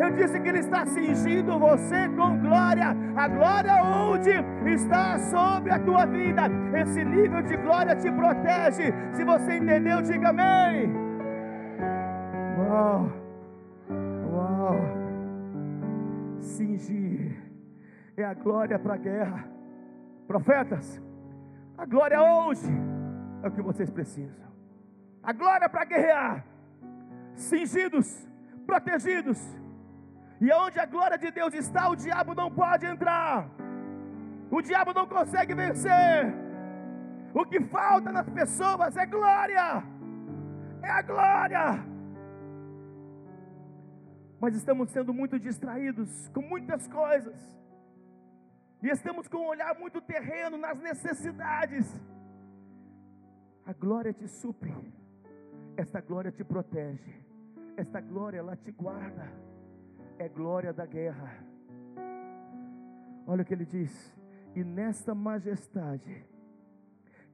Eu 0.00 0.10
disse 0.12 0.40
que 0.40 0.48
Ele 0.48 0.60
está 0.60 0.86
cingindo 0.86 1.58
você 1.58 2.08
com 2.16 2.38
glória. 2.38 2.96
A 3.16 3.28
glória 3.28 3.84
onde 3.84 4.30
está 4.72 5.18
sobre 5.18 5.70
a 5.70 5.78
tua 5.78 6.06
vida. 6.06 6.42
Esse 6.74 7.04
nível 7.04 7.42
de 7.42 7.56
glória 7.58 7.94
te 7.94 8.10
protege. 8.10 8.94
Se 9.12 9.24
você 9.24 9.58
entendeu, 9.58 10.00
diga 10.00 10.30
amém. 10.30 10.90
Uau, 12.58 13.12
uau, 14.32 14.76
cingir 16.40 17.31
é 18.16 18.24
a 18.24 18.34
glória 18.34 18.78
para 18.78 18.94
a 18.94 18.96
guerra. 18.96 19.48
Profetas, 20.26 21.00
a 21.76 21.84
glória 21.84 22.22
hoje 22.22 22.70
é 23.42 23.48
o 23.48 23.50
que 23.50 23.62
vocês 23.62 23.90
precisam. 23.90 24.50
A 25.22 25.32
glória 25.32 25.68
para 25.68 25.84
guerrear, 25.84 26.44
cingidos, 27.34 28.28
protegidos. 28.66 29.40
E 30.40 30.52
onde 30.52 30.78
a 30.80 30.86
glória 30.86 31.16
de 31.16 31.30
Deus 31.30 31.54
está, 31.54 31.88
o 31.88 31.96
diabo 31.96 32.34
não 32.34 32.50
pode 32.50 32.84
entrar. 32.84 33.48
O 34.50 34.60
diabo 34.60 34.92
não 34.92 35.06
consegue 35.06 35.54
vencer. 35.54 36.34
O 37.32 37.44
que 37.46 37.60
falta 37.60 38.10
nas 38.12 38.28
pessoas 38.28 38.96
é 38.96 39.06
glória. 39.06 39.82
É 40.82 40.90
a 40.90 41.02
glória. 41.02 41.84
Mas 44.40 44.56
estamos 44.56 44.90
sendo 44.90 45.14
muito 45.14 45.38
distraídos 45.38 46.28
com 46.30 46.42
muitas 46.42 46.88
coisas. 46.88 47.61
E 48.82 48.88
estamos 48.88 49.28
com 49.28 49.38
um 49.38 49.46
olhar 49.46 49.78
muito 49.78 50.00
terreno 50.00 50.58
nas 50.58 50.76
necessidades. 50.78 51.86
A 53.64 53.72
glória 53.72 54.12
te 54.12 54.26
supre. 54.26 54.74
Esta 55.76 56.00
glória 56.00 56.32
te 56.32 56.42
protege. 56.42 57.22
Esta 57.76 58.00
glória 58.00 58.38
ela 58.38 58.56
te 58.56 58.72
guarda. 58.72 59.32
É 60.18 60.28
glória 60.28 60.72
da 60.72 60.84
guerra. 60.84 61.32
Olha 63.24 63.42
o 63.42 63.44
que 63.44 63.54
ele 63.54 63.64
diz: 63.64 64.12
"E 64.54 64.64
nesta 64.64 65.14
majestade 65.14 66.26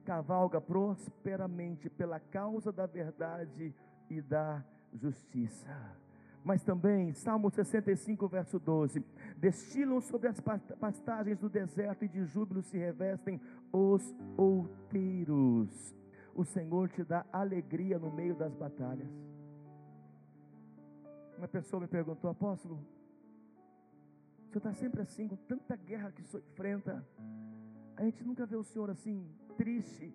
cavalga 0.05 0.61
prosperamente 0.61 1.89
pela 1.89 2.19
causa 2.19 2.71
da 2.71 2.85
verdade 2.85 3.73
e 4.07 4.21
da 4.21 4.63
justiça." 4.93 5.75
Mas 6.43 6.63
também, 6.63 7.13
Salmo 7.13 7.49
65, 7.49 8.27
verso 8.27 8.59
12: 8.59 9.03
destilam 9.37 9.99
sobre 10.01 10.29
as 10.29 10.39
pastagens 10.79 11.37
do 11.39 11.49
deserto 11.49 12.05
e 12.05 12.07
de 12.07 12.23
júbilo 12.25 12.61
se 12.61 12.77
revestem 12.77 13.39
os 13.71 14.15
outeiros. 14.37 15.95
O 16.33 16.45
Senhor 16.45 16.89
te 16.89 17.03
dá 17.03 17.25
alegria 17.31 17.99
no 17.99 18.11
meio 18.11 18.35
das 18.35 18.55
batalhas. 18.55 19.09
Uma 21.37 21.47
pessoa 21.47 21.81
me 21.81 21.87
perguntou, 21.87 22.29
apóstolo, 22.29 22.75
o 22.75 24.51
senhor 24.51 24.57
está 24.57 24.73
sempre 24.73 25.01
assim, 25.01 25.27
com 25.27 25.37
tanta 25.37 25.75
guerra 25.75 26.11
que 26.11 26.21
o 26.21 26.25
senhor 26.25 26.43
enfrenta. 26.51 27.07
A 27.95 28.03
gente 28.03 28.23
nunca 28.23 28.45
vê 28.45 28.55
o 28.55 28.63
senhor 28.63 28.89
assim, 28.89 29.25
triste. 29.55 30.13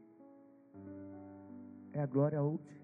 É 1.92 2.02
a 2.02 2.06
glória 2.06 2.42
hoje. 2.42 2.83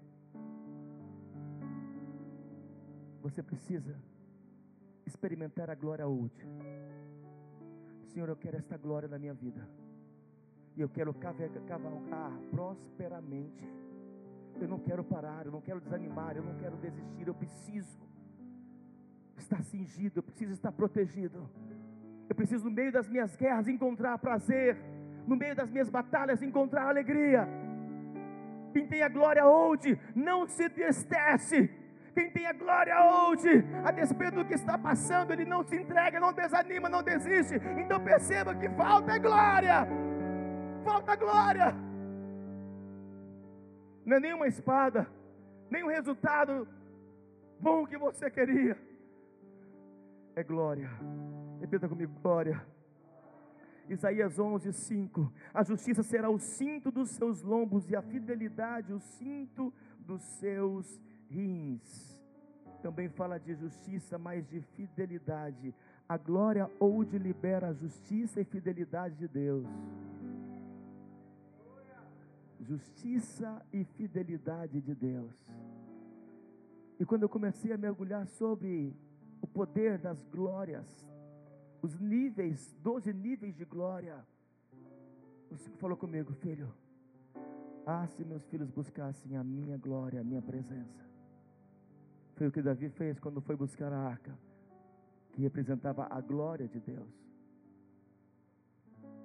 Você 3.21 3.43
precisa 3.43 3.95
experimentar 5.05 5.69
a 5.69 5.75
glória 5.75 6.07
útil. 6.07 6.47
Senhor, 8.07 8.27
eu 8.27 8.35
quero 8.35 8.57
esta 8.57 8.77
glória 8.77 9.07
na 9.07 9.19
minha 9.19 9.33
vida. 9.33 9.67
E 10.75 10.81
eu 10.81 10.89
quero 10.89 11.13
cavalgar 11.13 12.31
prosperamente. 12.49 13.63
Eu 14.59 14.67
não 14.67 14.79
quero 14.79 15.03
parar, 15.03 15.45
eu 15.45 15.51
não 15.51 15.61
quero 15.61 15.79
desanimar, 15.79 16.35
eu 16.35 16.43
não 16.43 16.55
quero 16.55 16.75
desistir. 16.77 17.27
Eu 17.27 17.33
preciso 17.33 17.99
estar 19.37 19.61
cingido, 19.63 20.19
eu 20.19 20.23
preciso 20.23 20.53
estar 20.53 20.71
protegido. 20.71 21.49
Eu 22.27 22.35
preciso, 22.35 22.65
no 22.65 22.71
meio 22.71 22.91
das 22.91 23.07
minhas 23.07 23.35
guerras, 23.35 23.67
encontrar 23.67 24.17
prazer. 24.17 24.77
No 25.27 25.35
meio 25.35 25.55
das 25.55 25.69
minhas 25.69 25.89
batalhas, 25.89 26.41
encontrar 26.41 26.87
alegria. 26.89 27.47
Tem 28.73 29.03
a 29.03 29.09
glória 29.09 29.45
onde 29.45 29.99
não 30.15 30.47
se 30.47 30.63
entristece 30.63 31.80
quem 32.13 32.29
tem 32.29 32.45
a 32.45 32.53
glória 32.53 32.95
hoje, 32.99 33.63
a 33.83 33.91
despeito 33.91 34.37
do 34.37 34.45
que 34.45 34.53
está 34.53 34.77
passando, 34.77 35.31
ele 35.31 35.45
não 35.45 35.63
se 35.63 35.75
entrega, 35.75 36.19
não 36.19 36.33
desanima, 36.33 36.89
não 36.89 37.01
desiste. 37.01 37.55
Então 37.77 37.99
perceba 38.03 38.53
que 38.55 38.69
falta 38.69 39.17
glória. 39.17 39.87
Falta 40.83 41.15
glória. 41.15 41.75
Não 44.05 44.17
é 44.17 44.19
nenhuma 44.19 44.47
espada, 44.47 45.07
nem 45.69 45.83
o 45.83 45.87
resultado 45.87 46.67
bom 47.59 47.85
que 47.85 47.97
você 47.97 48.29
queria. 48.29 48.77
É 50.35 50.43
glória. 50.43 50.89
Repita 51.59 51.87
comigo, 51.87 52.13
glória. 52.21 52.65
Isaías 53.87 54.39
11, 54.39 54.71
5. 54.71 55.33
A 55.53 55.63
justiça 55.63 56.01
será 56.01 56.29
o 56.29 56.39
cinto 56.39 56.91
dos 56.91 57.09
seus 57.11 57.41
lombos 57.41 57.89
e 57.89 57.95
a 57.95 58.01
fidelidade 58.01 58.93
o 58.93 58.99
cinto 58.99 59.73
dos 59.99 60.21
seus 60.21 60.99
rins. 61.31 62.19
Também 62.81 63.09
fala 63.09 63.39
de 63.39 63.53
justiça, 63.55 64.17
mas 64.17 64.47
de 64.47 64.61
fidelidade. 64.61 65.73
A 66.07 66.17
glória 66.17 66.69
ou 66.79 67.03
de 67.05 67.17
libera 67.17 67.69
a 67.69 67.73
justiça 67.73 68.41
e 68.41 68.43
fidelidade 68.43 69.15
de 69.15 69.27
Deus. 69.27 69.67
Justiça 72.59 73.61
e 73.71 73.83
fidelidade 73.83 74.81
de 74.81 74.93
Deus. 74.93 75.35
E 76.99 77.05
quando 77.05 77.23
eu 77.23 77.29
comecei 77.29 77.71
a 77.71 77.77
mergulhar 77.77 78.27
sobre 78.27 78.95
o 79.41 79.47
poder 79.47 79.97
das 79.97 80.23
glórias, 80.25 80.85
os 81.81 81.99
níveis, 81.99 82.75
doze 82.83 83.11
níveis 83.11 83.55
de 83.55 83.65
glória, 83.65 84.23
o 85.49 85.57
Senhor 85.57 85.77
falou 85.77 85.97
comigo, 85.97 86.31
filho, 86.33 86.71
ah, 87.85 88.05
se 88.07 88.23
meus 88.23 88.45
filhos 88.45 88.69
buscassem 88.69 89.35
a 89.35 89.43
minha 89.43 89.77
glória, 89.77 90.21
a 90.21 90.23
minha 90.23 90.41
presença, 90.41 91.10
foi 92.35 92.47
o 92.47 92.51
que 92.51 92.61
Davi 92.61 92.89
fez 92.89 93.19
quando 93.19 93.41
foi 93.41 93.55
buscar 93.55 93.91
a 93.91 93.99
arca, 93.99 94.37
que 95.31 95.41
representava 95.41 96.07
a 96.09 96.19
glória 96.21 96.67
de 96.67 96.79
Deus. 96.79 97.09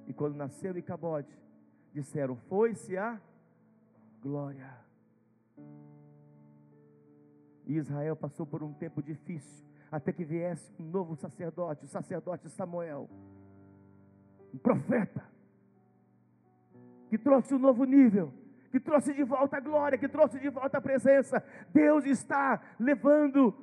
E 0.07 0.13
quando 0.13 0.37
nasceu 0.37 0.77
Icabode, 0.77 1.37
disseram: 1.93 2.37
Foi-se 2.49 2.97
a 2.97 3.21
glória. 4.21 4.71
E 7.67 7.75
Israel 7.75 8.15
passou 8.15 8.47
por 8.47 8.63
um 8.63 8.73
tempo 8.73 9.03
difícil, 9.03 9.67
até 9.91 10.13
que 10.13 10.25
viesse 10.25 10.73
um 10.81 10.85
novo 10.85 11.17
sacerdote, 11.17 11.85
o 11.85 11.89
sacerdote 11.89 12.49
Samuel, 12.49 13.11
um 14.55 14.59
profeta, 14.59 15.25
que 17.09 17.19
trouxe 17.19 17.55
um 17.55 17.59
novo 17.59 17.85
nível 17.85 18.33
que 18.71 18.81
trouxe 18.81 19.13
de 19.15 19.25
volta 19.25 19.57
a 19.57 19.61
glória, 19.61 19.99
que 19.99 20.09
trouxe 20.09 20.39
de 20.39 20.49
volta 20.49 20.79
a 20.79 20.81
presença. 20.81 21.43
Deus 21.73 22.05
está 22.05 22.61
levando 22.79 23.55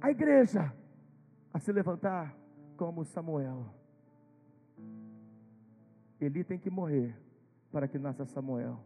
a 0.00 0.10
igreja 0.10 0.72
a 1.52 1.58
se 1.58 1.72
levantar 1.72 2.34
como 2.76 3.04
Samuel. 3.04 3.66
Eli 6.20 6.44
tem 6.44 6.58
que 6.58 6.70
morrer 6.70 7.16
para 7.70 7.88
que 7.88 7.98
nasça 7.98 8.24
Samuel. 8.24 8.80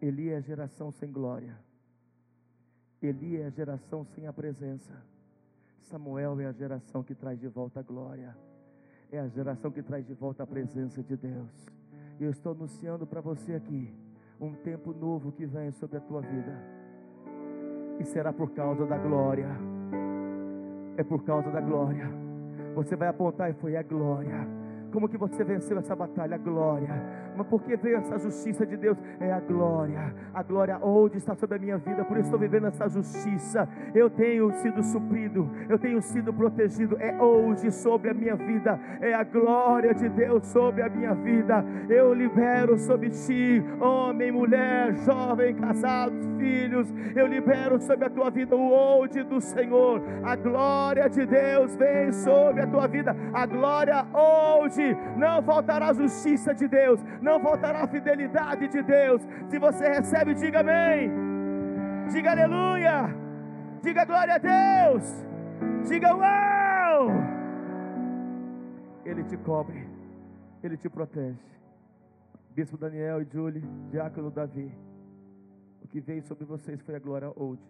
Eli 0.00 0.30
é 0.30 0.36
a 0.36 0.40
geração 0.40 0.90
sem 0.90 1.10
glória. 1.10 1.58
Eli 3.02 3.36
é 3.36 3.46
a 3.46 3.50
geração 3.50 4.04
sem 4.04 4.26
a 4.26 4.32
presença. 4.32 5.02
Samuel 5.80 6.40
é 6.40 6.46
a 6.46 6.52
geração 6.52 7.02
que 7.02 7.14
traz 7.14 7.38
de 7.38 7.48
volta 7.48 7.80
a 7.80 7.82
glória. 7.82 8.36
É 9.10 9.20
a 9.20 9.28
geração 9.28 9.70
que 9.70 9.82
traz 9.82 10.04
de 10.06 10.14
volta 10.14 10.42
a 10.42 10.46
presença 10.46 11.02
de 11.02 11.16
Deus. 11.16 11.66
E 12.18 12.24
eu 12.24 12.30
estou 12.30 12.52
anunciando 12.52 13.06
para 13.06 13.20
você 13.20 13.54
aqui 13.54 13.92
um 14.40 14.52
tempo 14.52 14.92
novo 14.92 15.32
que 15.32 15.44
vem 15.44 15.70
sobre 15.72 15.98
a 15.98 16.00
tua 16.00 16.20
vida. 16.20 16.62
E 17.98 18.04
será 18.04 18.32
por 18.32 18.50
causa 18.50 18.86
da 18.86 18.96
glória. 18.98 19.48
É 20.96 21.04
por 21.04 21.22
causa 21.24 21.50
da 21.50 21.60
glória. 21.60 22.08
Você 22.74 22.96
vai 22.96 23.08
apontar 23.08 23.50
e 23.50 23.54
foi 23.54 23.76
a 23.76 23.82
glória. 23.82 24.46
Como 24.92 25.08
que 25.08 25.16
você 25.16 25.44
venceu 25.44 25.78
essa 25.78 25.94
batalha? 25.94 26.36
A 26.36 26.38
glória. 26.38 27.25
Mas 27.36 27.46
porque 27.46 27.76
veio 27.76 27.96
essa 27.98 28.18
justiça 28.18 28.64
de 28.66 28.76
Deus? 28.76 28.96
É 29.20 29.32
a 29.32 29.40
glória. 29.40 30.14
A 30.32 30.42
glória 30.42 30.78
hoje 30.82 31.18
está 31.18 31.34
sobre 31.34 31.56
a 31.56 31.58
minha 31.58 31.78
vida, 31.78 32.04
por 32.04 32.16
isso 32.16 32.26
estou 32.26 32.38
vivendo 32.38 32.66
essa 32.66 32.88
justiça. 32.88 33.68
Eu 33.94 34.08
tenho 34.08 34.50
sido 34.54 34.82
suprido, 34.82 35.50
eu 35.68 35.78
tenho 35.78 36.00
sido 36.00 36.32
protegido. 36.32 36.96
É 36.98 37.20
hoje 37.20 37.70
sobre 37.70 38.10
a 38.10 38.14
minha 38.14 38.36
vida. 38.36 38.78
É 39.00 39.14
a 39.14 39.24
glória 39.24 39.94
de 39.94 40.08
Deus 40.08 40.46
sobre 40.46 40.82
a 40.82 40.88
minha 40.88 41.14
vida. 41.14 41.64
Eu 41.88 42.14
libero 42.14 42.78
sobre 42.78 43.10
ti, 43.10 43.62
homem, 43.80 44.32
mulher, 44.32 44.94
jovem, 45.04 45.54
casados, 45.54 46.26
filhos. 46.46 46.88
Eu 47.14 47.26
libero 47.26 47.80
sobre 47.80 48.04
a 48.06 48.10
tua 48.10 48.30
vida 48.30 48.54
o 48.54 48.70
hoje 48.72 49.22
do 49.24 49.40
Senhor. 49.40 50.02
A 50.24 50.36
glória 50.36 51.08
de 51.08 51.24
Deus 51.26 51.74
vem 51.76 52.12
sobre 52.12 52.62
a 52.62 52.66
tua 52.66 52.86
vida. 52.86 53.14
A 53.32 53.44
glória 53.46 54.06
hoje 54.12 54.96
não 55.16 55.42
faltará 55.42 55.88
a 55.88 55.92
justiça 55.92 56.54
de 56.54 56.68
Deus 56.68 57.00
não 57.20 57.40
faltará 57.40 57.82
a 57.82 57.88
fidelidade 57.88 58.68
de 58.68 58.82
Deus. 58.82 59.22
Se 59.48 59.58
você 59.58 59.88
recebe, 59.88 60.34
diga 60.34 60.60
amém. 60.60 61.10
Diga 62.12 62.30
aleluia. 62.32 63.14
Diga 63.82 64.04
glória 64.04 64.34
a 64.34 64.38
Deus. 64.38 65.26
Diga 65.88 66.14
uau. 66.14 67.08
Ele 69.04 69.24
te 69.24 69.36
cobre. 69.36 69.88
Ele 70.62 70.76
te 70.76 70.88
protege. 70.88 71.38
Bispo 72.54 72.76
Daniel 72.76 73.20
e 73.22 73.26
Julie, 73.30 73.62
Diácono 73.90 74.30
Davi. 74.30 74.72
Que 75.96 76.00
veio 76.02 76.22
sobre 76.24 76.44
vocês 76.44 76.78
foi 76.82 76.94
a 76.94 76.98
glória 76.98 77.32
hoje. 77.34 77.66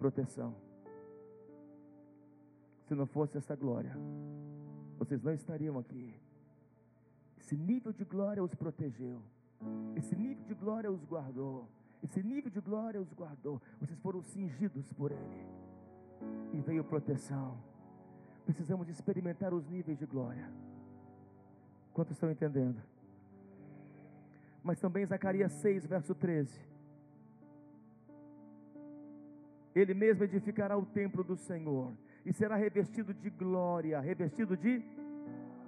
Proteção. 0.00 0.52
Se 2.88 2.94
não 2.96 3.06
fosse 3.06 3.38
essa 3.38 3.54
glória, 3.54 3.96
vocês 4.98 5.22
não 5.22 5.32
estariam 5.32 5.78
aqui. 5.78 6.12
Esse 7.38 7.56
nível 7.56 7.92
de 7.92 8.04
glória 8.04 8.42
os 8.42 8.52
protegeu. 8.52 9.22
Esse 9.94 10.16
nível 10.16 10.44
de 10.44 10.54
glória 10.54 10.90
os 10.90 11.04
guardou. 11.04 11.68
Esse 12.02 12.20
nível 12.20 12.50
de 12.50 12.60
glória 12.60 13.00
os 13.00 13.12
guardou. 13.12 13.62
Vocês 13.78 14.00
foram 14.00 14.24
cingidos 14.24 14.92
por 14.94 15.12
Ele. 15.12 15.46
E 16.52 16.60
veio 16.62 16.82
proteção. 16.82 17.56
Precisamos 18.44 18.88
experimentar 18.88 19.54
os 19.54 19.68
níveis 19.68 20.00
de 20.00 20.06
glória. 20.06 20.50
Quantos 21.92 22.16
estão 22.16 22.28
entendendo? 22.28 22.82
Mas 24.62 24.78
também 24.78 25.04
Zacarias 25.04 25.52
6, 25.54 25.86
verso 25.86 26.14
13. 26.14 26.72
Ele 29.74 29.94
mesmo 29.94 30.24
edificará 30.24 30.76
o 30.76 30.84
templo 30.84 31.24
do 31.24 31.36
Senhor 31.36 31.92
e 32.24 32.32
será 32.32 32.56
revestido 32.56 33.12
de 33.12 33.30
glória, 33.30 33.98
revestido 34.00 34.56
de 34.56 34.84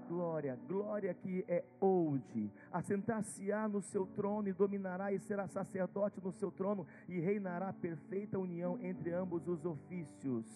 glória, 0.07 0.59
glória 0.69 1.13
que 1.15 1.45
é 1.49 1.65
hoje. 1.81 2.51
Assentar-se-á 2.71 3.67
no 3.67 3.81
seu 3.81 4.07
trono 4.07 4.49
e 4.49 4.53
dominará 4.53 5.13
e 5.13 5.19
será 5.19 5.49
sacerdote 5.49 6.21
no 6.23 6.33
seu 6.33 6.51
trono 6.53 6.87
e 7.09 7.19
reinará 7.19 7.73
perfeita 7.73 8.39
união 8.39 8.79
entre 8.83 9.13
ambos 9.13 9.49
os 9.49 9.65
ofícios. 9.65 10.47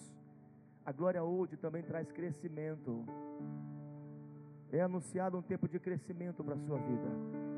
A 0.85 0.91
glória 0.91 1.23
hoje 1.23 1.57
também 1.57 1.83
traz 1.83 2.11
crescimento. 2.11 3.03
É 4.71 4.81
anunciado 4.81 5.37
um 5.37 5.41
tempo 5.41 5.67
de 5.67 5.79
crescimento 5.79 6.43
para 6.43 6.53
a 6.53 6.59
sua 6.59 6.77
vida. 6.77 7.48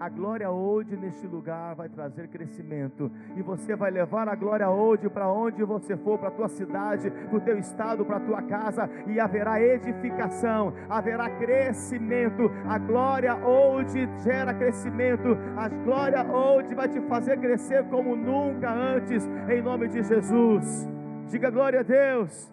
A 0.00 0.08
glória 0.08 0.50
hoje 0.50 0.96
neste 0.96 1.26
lugar 1.26 1.74
vai 1.74 1.86
trazer 1.86 2.26
crescimento. 2.28 3.12
E 3.36 3.42
você 3.42 3.76
vai 3.76 3.90
levar 3.90 4.30
a 4.30 4.34
glória 4.34 4.70
hoje 4.70 5.10
para 5.10 5.30
onde 5.30 5.62
você 5.62 5.94
for, 5.94 6.18
para 6.18 6.28
a 6.28 6.30
tua 6.30 6.48
cidade, 6.48 7.10
para 7.10 7.36
o 7.36 7.40
teu 7.42 7.58
estado, 7.58 8.02
para 8.02 8.16
a 8.16 8.20
tua 8.20 8.40
casa. 8.40 8.88
E 9.06 9.20
haverá 9.20 9.60
edificação, 9.60 10.72
haverá 10.88 11.28
crescimento. 11.28 12.50
A 12.66 12.78
glória 12.78 13.36
hoje 13.36 14.08
gera 14.24 14.54
crescimento. 14.54 15.36
A 15.54 15.68
glória 15.68 16.24
hoje 16.24 16.74
vai 16.74 16.88
te 16.88 17.00
fazer 17.02 17.38
crescer 17.38 17.84
como 17.90 18.16
nunca 18.16 18.72
antes, 18.72 19.28
em 19.50 19.60
nome 19.60 19.86
de 19.88 20.02
Jesus. 20.02 20.88
Diga 21.28 21.50
glória 21.50 21.80
a 21.80 21.82
Deus. 21.82 22.50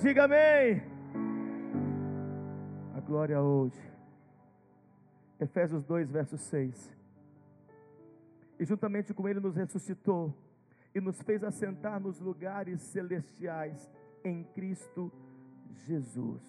Diga 0.00 0.24
amém. 0.24 0.82
A 2.96 3.00
glória 3.00 3.40
hoje 3.40 3.91
Efésios 5.42 5.84
2, 5.84 6.08
verso 6.08 6.38
6. 6.38 6.96
E 8.60 8.64
juntamente 8.64 9.12
com 9.12 9.28
Ele 9.28 9.40
nos 9.40 9.56
ressuscitou 9.56 10.32
e 10.94 11.00
nos 11.00 11.20
fez 11.22 11.42
assentar 11.42 11.98
nos 11.98 12.20
lugares 12.20 12.80
celestiais 12.80 13.90
em 14.24 14.44
Cristo 14.44 15.10
Jesus. 15.84 16.40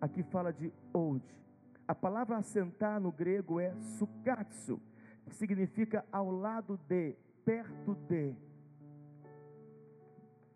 Aqui 0.00 0.22
fala 0.22 0.52
de 0.52 0.72
old. 0.92 1.22
A 1.86 1.94
palavra 1.94 2.38
assentar 2.38 2.98
no 2.98 3.12
grego 3.12 3.60
é 3.60 3.74
sukatsu, 3.98 4.80
que 5.26 5.34
significa 5.34 6.06
ao 6.10 6.30
lado 6.30 6.80
de, 6.88 7.14
perto 7.44 7.94
de. 8.08 8.34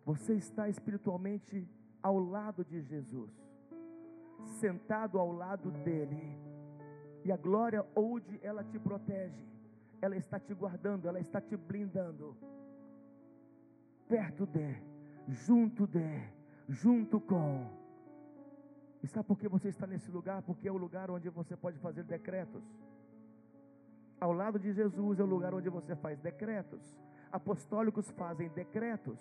Você 0.03 0.33
está 0.33 0.67
espiritualmente 0.67 1.67
ao 2.01 2.17
lado 2.17 2.65
de 2.65 2.81
Jesus, 2.81 3.31
sentado 4.59 5.19
ao 5.19 5.31
lado 5.31 5.71
dele. 5.71 6.37
E 7.23 7.31
a 7.31 7.37
glória 7.37 7.85
hoje 7.95 8.39
ela 8.41 8.63
te 8.63 8.79
protege. 8.79 9.45
Ela 10.01 10.15
está 10.15 10.39
te 10.39 10.53
guardando, 10.53 11.07
ela 11.07 11.19
está 11.19 11.41
te 11.41 11.57
blindando. 11.57 12.37
Perto 14.07 14.45
de, 14.45 14.81
junto 15.27 15.87
de, 15.87 16.29
junto 16.69 17.19
com. 17.19 17.67
E 19.03 19.07
sabe 19.07 19.27
por 19.27 19.37
que 19.37 19.47
você 19.47 19.69
está 19.69 19.85
nesse 19.85 20.09
lugar? 20.11 20.41
Porque 20.43 20.67
é 20.67 20.71
o 20.71 20.77
lugar 20.77 21.09
onde 21.09 21.29
você 21.29 21.55
pode 21.55 21.77
fazer 21.79 22.03
decretos. 22.03 22.63
Ao 24.19 24.31
lado 24.31 24.57
de 24.57 24.71
Jesus 24.71 25.19
é 25.19 25.23
o 25.23 25.27
lugar 25.27 25.53
onde 25.53 25.69
você 25.69 25.95
faz 25.95 26.19
decretos. 26.19 26.81
Apostólicos 27.31 28.09
fazem 28.11 28.49
decretos. 28.49 29.19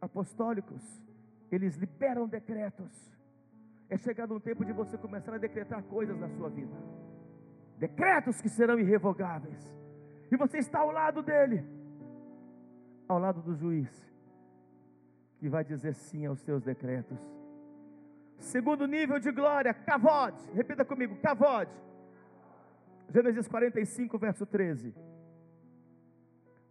Apostólicos, 0.00 1.02
eles 1.50 1.76
liberam 1.76 2.28
decretos. 2.28 3.10
É 3.90 3.96
chegado 3.96 4.32
um 4.32 4.38
tempo 4.38 4.64
de 4.64 4.72
você 4.72 4.96
começar 4.96 5.34
a 5.34 5.38
decretar 5.38 5.82
coisas 5.82 6.16
na 6.16 6.28
sua 6.28 6.48
vida. 6.48 6.76
Decretos 7.76 8.40
que 8.40 8.48
serão 8.48 8.78
irrevogáveis. 8.78 9.60
E 10.30 10.36
você 10.36 10.58
está 10.58 10.78
ao 10.78 10.92
lado 10.92 11.22
dele. 11.22 11.66
Ao 13.08 13.18
lado 13.18 13.42
do 13.42 13.52
juiz. 13.52 13.90
Que 15.40 15.48
vai 15.48 15.64
dizer 15.64 15.94
sim 15.94 16.24
aos 16.24 16.38
seus 16.38 16.62
decretos. 16.62 17.18
Segundo 18.38 18.86
nível 18.86 19.18
de 19.18 19.32
glória, 19.32 19.74
cavode. 19.74 20.40
Repita 20.54 20.84
comigo, 20.84 21.16
cavode. 21.16 21.72
Gênesis 23.12 23.48
45, 23.48 24.16
verso 24.18 24.46
13. 24.46 24.94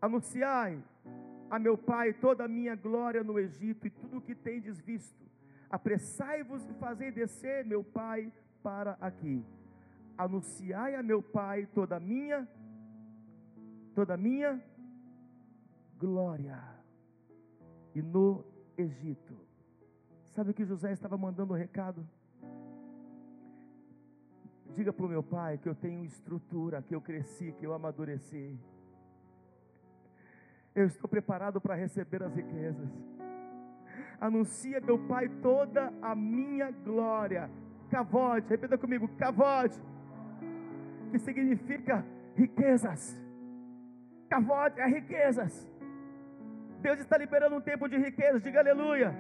Anunciai 0.01 0.82
a 1.49 1.60
meu 1.60 1.77
pai 1.77 2.13
toda 2.13 2.45
a 2.45 2.47
minha 2.47 2.75
glória 2.75 3.25
no 3.25 3.38
Egito 3.38 3.88
e 3.88 3.89
tudo 3.89 4.19
o 4.19 4.21
que 4.21 4.34
tendes 4.34 4.79
visto 4.79 5.19
Apressai-vos 5.69 6.67
e 6.67 6.73
fazei 6.73 7.12
descer 7.12 7.63
meu 7.63 7.84
pai 7.84 8.34
para 8.63 8.97
aqui. 8.99 9.45
Anunciai 10.17 10.95
a 10.95 11.03
meu 11.03 11.21
pai 11.21 11.67
toda 11.67 11.97
a 11.97 11.99
minha, 11.99 12.47
toda 13.93 14.15
a 14.15 14.17
minha 14.17 14.62
glória. 15.97 16.60
E 17.93 18.01
no 18.01 18.43
Egito. 18.77 19.38
Sabe 20.23 20.51
o 20.51 20.53
que 20.53 20.65
José 20.65 20.91
estava 20.91 21.17
mandando 21.17 21.53
o 21.53 21.55
recado? 21.55 22.08
Diga 24.75 24.93
para 24.93 25.05
o 25.05 25.10
meu 25.10 25.21
pai 25.21 25.58
que 25.58 25.67
eu 25.67 25.75
tenho 25.75 26.03
estrutura, 26.03 26.82
que 26.82 26.95
eu 26.95 27.01
cresci, 27.01 27.51
que 27.53 27.65
eu 27.65 27.73
amadureci. 27.73 28.58
Eu 30.73 30.86
estou 30.86 31.10
preparado 31.10 31.60
para 31.60 31.75
receber 31.75 32.23
as 32.23 32.34
riquezas 32.34 32.89
anuncia 34.19 34.79
meu 34.82 34.97
Pai 35.08 35.29
toda 35.41 35.93
a 36.01 36.15
minha 36.15 36.71
glória. 36.71 37.49
Cavode, 37.89 38.47
repita 38.47 38.77
comigo, 38.77 39.08
cavode, 39.17 39.79
que 41.12 41.19
significa 41.19 42.05
riquezas. 42.36 43.19
Cavode 44.29 44.79
é 44.79 44.86
riquezas. 44.86 45.67
Deus 46.82 46.99
está 46.99 47.17
liberando 47.17 47.55
um 47.55 47.62
tempo 47.62 47.88
de 47.89 47.97
riquezas, 47.97 48.43
diga 48.43 48.60
aleluia. 48.60 49.13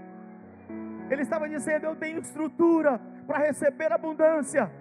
Ele 1.09 1.23
estava 1.23 1.49
dizendo: 1.49 1.85
Eu 1.85 1.95
tenho 1.95 2.19
estrutura 2.19 2.99
para 3.25 3.39
receber 3.39 3.91
abundância. 3.91 4.71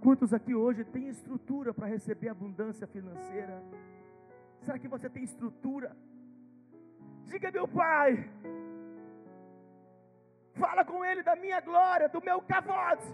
Quantos 0.00 0.32
aqui 0.32 0.54
hoje 0.54 0.82
têm 0.84 1.08
estrutura 1.08 1.72
para 1.72 1.86
receber 1.86 2.28
abundância 2.30 2.86
financeira? 2.86 3.62
Será 4.64 4.78
que 4.78 4.88
você 4.88 5.08
tem 5.08 5.22
estrutura? 5.22 5.94
Diga, 7.30 7.50
meu 7.50 7.66
Pai, 7.66 8.28
fala 10.54 10.84
com 10.84 11.04
Ele 11.04 11.22
da 11.22 11.34
minha 11.36 11.60
glória, 11.60 12.08
do 12.08 12.20
meu 12.20 12.40
cavote, 12.42 13.08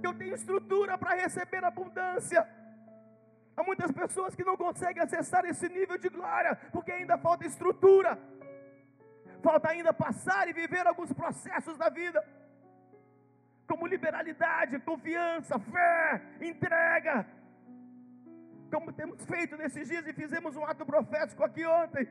que 0.00 0.06
eu 0.06 0.14
tenho 0.14 0.34
estrutura 0.34 0.96
para 0.98 1.14
receber 1.14 1.64
abundância. 1.64 2.46
Há 3.56 3.62
muitas 3.62 3.90
pessoas 3.90 4.34
que 4.36 4.44
não 4.44 4.56
conseguem 4.56 5.02
acessar 5.02 5.44
esse 5.44 5.68
nível 5.68 5.98
de 5.98 6.08
glória, 6.08 6.54
porque 6.72 6.92
ainda 6.92 7.18
falta 7.18 7.46
estrutura, 7.46 8.18
falta 9.42 9.70
ainda 9.70 9.92
passar 9.92 10.48
e 10.48 10.52
viver 10.52 10.86
alguns 10.86 11.12
processos 11.12 11.76
da 11.76 11.88
vida, 11.88 12.24
como 13.66 13.86
liberalidade, 13.86 14.78
confiança, 14.80 15.58
fé, 15.58 16.22
entrega. 16.40 17.26
Como 18.72 18.92
temos 18.92 19.24
feito 19.24 19.56
nesses 19.56 19.88
dias 19.88 20.06
e 20.06 20.12
fizemos 20.12 20.54
um 20.56 20.64
ato 20.64 20.84
profético 20.86 21.42
aqui 21.42 21.64
ontem. 21.66 22.08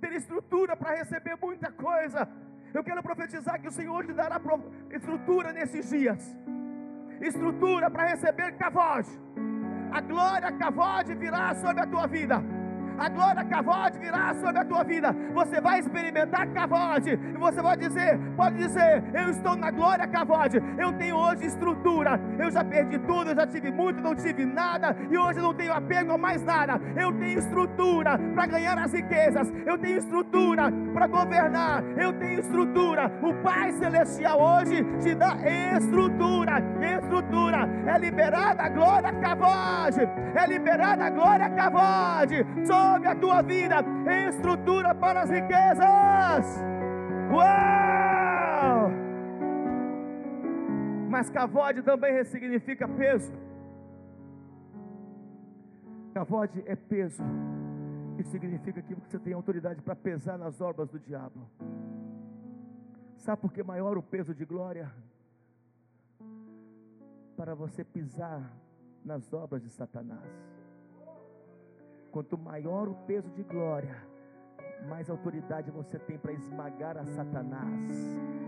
Ter 0.00 0.12
estrutura 0.12 0.76
para 0.76 0.94
receber 0.96 1.36
muita 1.40 1.70
coisa. 1.72 2.28
Eu 2.72 2.84
quero 2.84 3.02
profetizar 3.02 3.60
que 3.60 3.68
o 3.68 3.72
Senhor 3.72 4.04
te 4.04 4.12
dará 4.12 4.40
estrutura 4.90 5.52
nesses 5.52 5.90
dias. 5.90 6.36
Estrutura 7.20 7.90
para 7.90 8.06
receber 8.08 8.52
cavode. 8.56 9.10
A 9.92 10.00
glória 10.00 10.52
cavode 10.52 11.14
virá 11.14 11.54
sobre 11.54 11.82
a 11.82 11.86
tua 11.86 12.06
vida 12.06 12.55
a 12.98 13.08
glória 13.08 13.44
cavode 13.44 13.98
virá 13.98 14.34
sobre 14.34 14.58
a 14.58 14.64
tua 14.64 14.82
vida. 14.84 15.14
Você 15.34 15.60
vai 15.60 15.80
experimentar 15.80 16.46
cavode. 16.48 17.10
E 17.10 17.38
você 17.38 17.60
vai 17.62 17.76
dizer, 17.76 18.18
pode 18.36 18.56
dizer, 18.56 19.02
eu 19.14 19.30
estou 19.30 19.56
na 19.56 19.70
glória 19.70 20.06
cavode. 20.06 20.62
Eu 20.78 20.92
tenho 20.94 21.16
hoje 21.16 21.46
estrutura. 21.46 22.20
Eu 22.38 22.50
já 22.50 22.64
perdi 22.64 22.98
tudo, 23.00 23.30
eu 23.30 23.36
já 23.36 23.46
tive 23.46 23.70
muito, 23.70 24.00
não 24.00 24.14
tive 24.14 24.44
nada. 24.44 24.96
E 25.10 25.16
hoje 25.16 25.40
não 25.40 25.54
tenho 25.54 25.72
apego 25.72 26.12
a 26.12 26.18
mais 26.18 26.42
nada. 26.42 26.80
Eu 26.96 27.12
tenho 27.12 27.38
estrutura 27.38 28.18
para 28.34 28.46
ganhar 28.46 28.78
as 28.78 28.92
riquezas. 28.92 29.52
Eu 29.66 29.78
tenho 29.78 29.98
estrutura 29.98 30.72
para 30.92 31.06
governar. 31.06 31.82
Eu 31.96 32.12
tenho 32.14 32.40
estrutura. 32.40 33.10
O 33.22 33.34
Pai 33.42 33.72
Celestial 33.72 34.40
hoje 34.40 34.84
te 35.00 35.14
dá 35.14 35.36
estrutura. 35.76 36.62
Estrutura. 36.98 37.68
É 37.86 37.98
liberada 37.98 38.62
a 38.62 38.68
glória 38.68 39.12
cavode. 39.12 40.00
É 40.34 40.46
liberada 40.46 41.04
a 41.04 41.10
glória 41.10 41.50
cavode. 41.50 42.46
Sou 42.64 42.85
sobre 42.86 43.08
a 43.08 43.16
tua 43.16 43.42
vida 43.42 43.76
estrutura 44.28 44.94
para 44.94 45.22
as 45.22 45.30
riquezas. 45.30 46.46
Uau! 47.32 48.90
Mas 51.10 51.28
cavode 51.30 51.82
também 51.82 52.12
ressignifica 52.12 52.86
peso. 52.88 53.32
Cavode 56.14 56.62
é 56.66 56.76
peso. 56.76 57.22
Isso 58.18 58.30
significa 58.30 58.80
que 58.80 58.94
você 58.94 59.18
tem 59.18 59.32
autoridade 59.32 59.82
para 59.82 59.94
pesar 59.94 60.38
nas 60.38 60.60
obras 60.60 60.88
do 60.88 60.98
diabo. 60.98 61.40
Sabe 63.18 63.40
por 63.42 63.52
que 63.52 63.62
maior 63.62 63.98
o 63.98 64.02
peso 64.02 64.34
de 64.34 64.44
glória? 64.44 64.90
Para 67.36 67.54
você 67.54 67.84
pisar 67.84 68.50
nas 69.04 69.32
obras 69.32 69.62
de 69.62 69.70
Satanás. 69.70 70.55
Quanto 72.16 72.38
maior 72.38 72.88
o 72.88 72.94
peso 72.94 73.28
de 73.32 73.42
glória, 73.42 73.94
mais 74.88 75.10
autoridade 75.10 75.70
você 75.70 75.98
tem 75.98 76.16
para 76.16 76.32
esmagar 76.32 76.96
a 76.96 77.04
Satanás, 77.04 77.94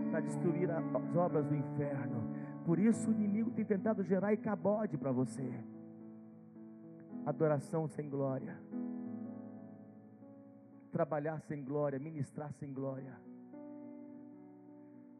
para 0.09 0.21
destruir 0.21 0.71
as 0.71 1.15
obras 1.15 1.45
do 1.45 1.55
inferno. 1.55 2.33
Por 2.65 2.79
isso 2.79 3.11
o 3.11 3.13
inimigo 3.13 3.51
tem 3.51 3.63
tentado 3.63 4.03
gerar 4.03 4.33
icabode 4.33 4.97
para 4.97 5.11
você. 5.11 5.53
Adoração 7.27 7.87
sem 7.87 8.09
glória. 8.09 8.59
Trabalhar 10.91 11.39
sem 11.41 11.63
glória, 11.63 11.99
ministrar 11.99 12.51
sem 12.53 12.73
glória. 12.73 13.15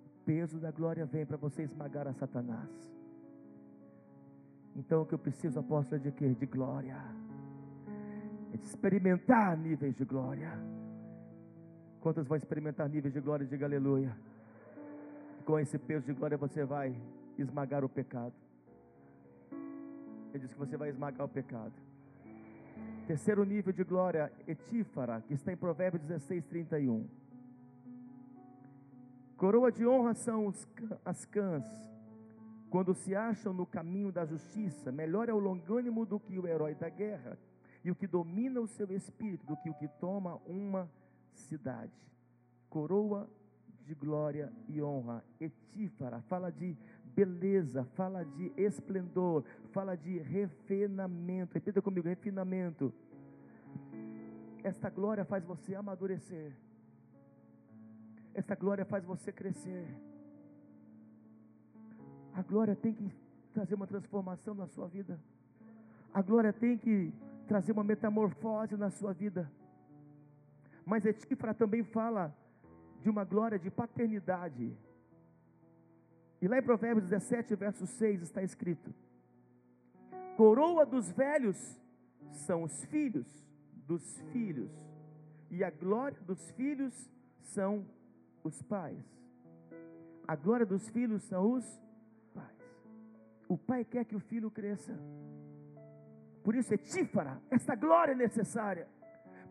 O 0.07 0.25
peso 0.25 0.57
da 0.57 0.71
glória 0.71 1.05
vem 1.05 1.23
para 1.23 1.37
você 1.37 1.61
esmagar 1.61 2.07
a 2.07 2.13
Satanás. 2.13 2.91
Então 4.75 5.03
o 5.03 5.05
que 5.05 5.13
eu 5.13 5.19
preciso, 5.19 5.59
apóstolo, 5.59 6.01
é 6.01 6.03
de 6.03 6.11
quê? 6.11 6.29
De 6.33 6.47
glória 6.47 7.28
experimentar 8.53 9.57
níveis 9.57 9.95
de 9.95 10.05
glória. 10.05 10.51
Quantos 12.01 12.27
vão 12.27 12.37
experimentar 12.37 12.89
níveis 12.89 13.13
de 13.13 13.19
glória? 13.19 13.45
Diga 13.45 13.65
aleluia. 13.65 14.15
Com 15.45 15.59
esse 15.59 15.77
peso 15.77 16.05
de 16.05 16.13
glória 16.13 16.37
você 16.37 16.63
vai 16.63 16.95
esmagar 17.37 17.83
o 17.83 17.89
pecado. 17.89 18.33
Ele 20.33 20.39
diz 20.39 20.53
que 20.53 20.59
você 20.59 20.77
vai 20.77 20.89
esmagar 20.89 21.25
o 21.25 21.29
pecado. 21.29 21.73
Terceiro 23.07 23.43
nível 23.43 23.73
de 23.73 23.83
glória, 23.83 24.31
etífara, 24.47 25.21
que 25.21 25.33
está 25.33 25.51
em 25.51 25.57
Provérbios 25.57 26.03
16, 26.03 26.45
31. 26.45 27.07
Coroa 29.35 29.71
de 29.71 29.87
honra 29.87 30.13
são 30.13 30.53
as 31.03 31.25
cãs, 31.25 31.63
quando 32.69 32.93
se 32.93 33.15
acham 33.15 33.51
no 33.51 33.65
caminho 33.65 34.11
da 34.11 34.25
justiça. 34.25 34.91
Melhor 34.91 35.27
é 35.27 35.33
o 35.33 35.39
longânimo 35.39 36.05
do 36.05 36.19
que 36.19 36.37
o 36.37 36.45
herói 36.45 36.75
da 36.75 36.89
guerra 36.89 37.37
e 37.83 37.91
o 37.91 37.95
que 37.95 38.07
domina 38.07 38.59
o 38.59 38.67
seu 38.67 38.91
espírito 38.91 39.45
do 39.45 39.55
que 39.57 39.69
o 39.69 39.73
que 39.73 39.87
toma 39.87 40.35
uma 40.45 40.89
cidade. 41.33 41.93
Coroa 42.69 43.29
de 43.85 43.95
glória 43.95 44.51
e 44.67 44.81
honra, 44.81 45.23
etífara, 45.39 46.21
fala 46.23 46.51
de 46.51 46.77
beleza, 47.15 47.83
fala 47.95 48.23
de 48.23 48.51
esplendor, 48.55 49.43
fala 49.71 49.95
de 49.95 50.19
refinamento. 50.19 51.53
Repita 51.53 51.81
comigo: 51.81 52.07
refinamento. 52.07 52.93
Esta 54.63 54.89
glória 54.89 55.25
faz 55.25 55.43
você 55.43 55.73
amadurecer. 55.73 56.53
Esta 58.33 58.55
glória 58.55 58.85
faz 58.85 59.03
você 59.03 59.31
crescer. 59.31 59.87
A 62.33 62.41
glória 62.41 62.75
tem 62.75 62.93
que 62.93 63.11
trazer 63.53 63.75
uma 63.75 63.87
transformação 63.87 64.53
na 64.53 64.67
sua 64.67 64.87
vida. 64.87 65.19
A 66.13 66.21
glória 66.21 66.53
tem 66.53 66.77
que 66.77 67.13
trazer 67.49 67.71
uma 67.71 67.83
metamorfose 67.83 68.77
na 68.77 68.91
sua 68.91 69.11
vida. 69.11 69.51
Mas 70.85 71.03
Etífra 71.03 71.51
também 71.51 71.83
fala 71.83 72.35
de 73.01 73.09
uma 73.09 73.23
glória 73.23 73.57
de 73.57 73.71
paternidade. 73.71 74.77
E 76.39 76.47
lá 76.47 76.59
em 76.59 76.61
Provérbios 76.61 77.05
17, 77.05 77.55
verso 77.55 77.87
6 77.87 78.21
está 78.21 78.43
escrito: 78.43 78.93
Coroa 80.37 80.85
dos 80.85 81.11
velhos 81.11 81.57
são 82.45 82.61
os 82.63 82.85
filhos 82.85 83.27
dos 83.87 84.21
filhos, 84.31 84.71
e 85.49 85.63
a 85.63 85.71
glória 85.71 86.21
dos 86.21 86.51
filhos 86.51 86.93
são 87.41 87.83
os 88.43 88.61
pais. 88.61 89.03
A 90.27 90.35
glória 90.35 90.67
dos 90.67 90.87
filhos 90.89 91.23
são 91.23 91.53
os 91.53 91.65
pais. 92.31 92.61
O 93.47 93.57
pai 93.57 93.83
quer 93.83 94.05
que 94.05 94.15
o 94.15 94.19
filho 94.19 94.51
cresça. 94.51 94.95
Por 96.49 96.55
isso, 96.55 96.73
etífara, 96.73 97.39
esta 97.51 97.75
glória 97.75 98.13
é 98.13 98.15
necessária. 98.15 98.87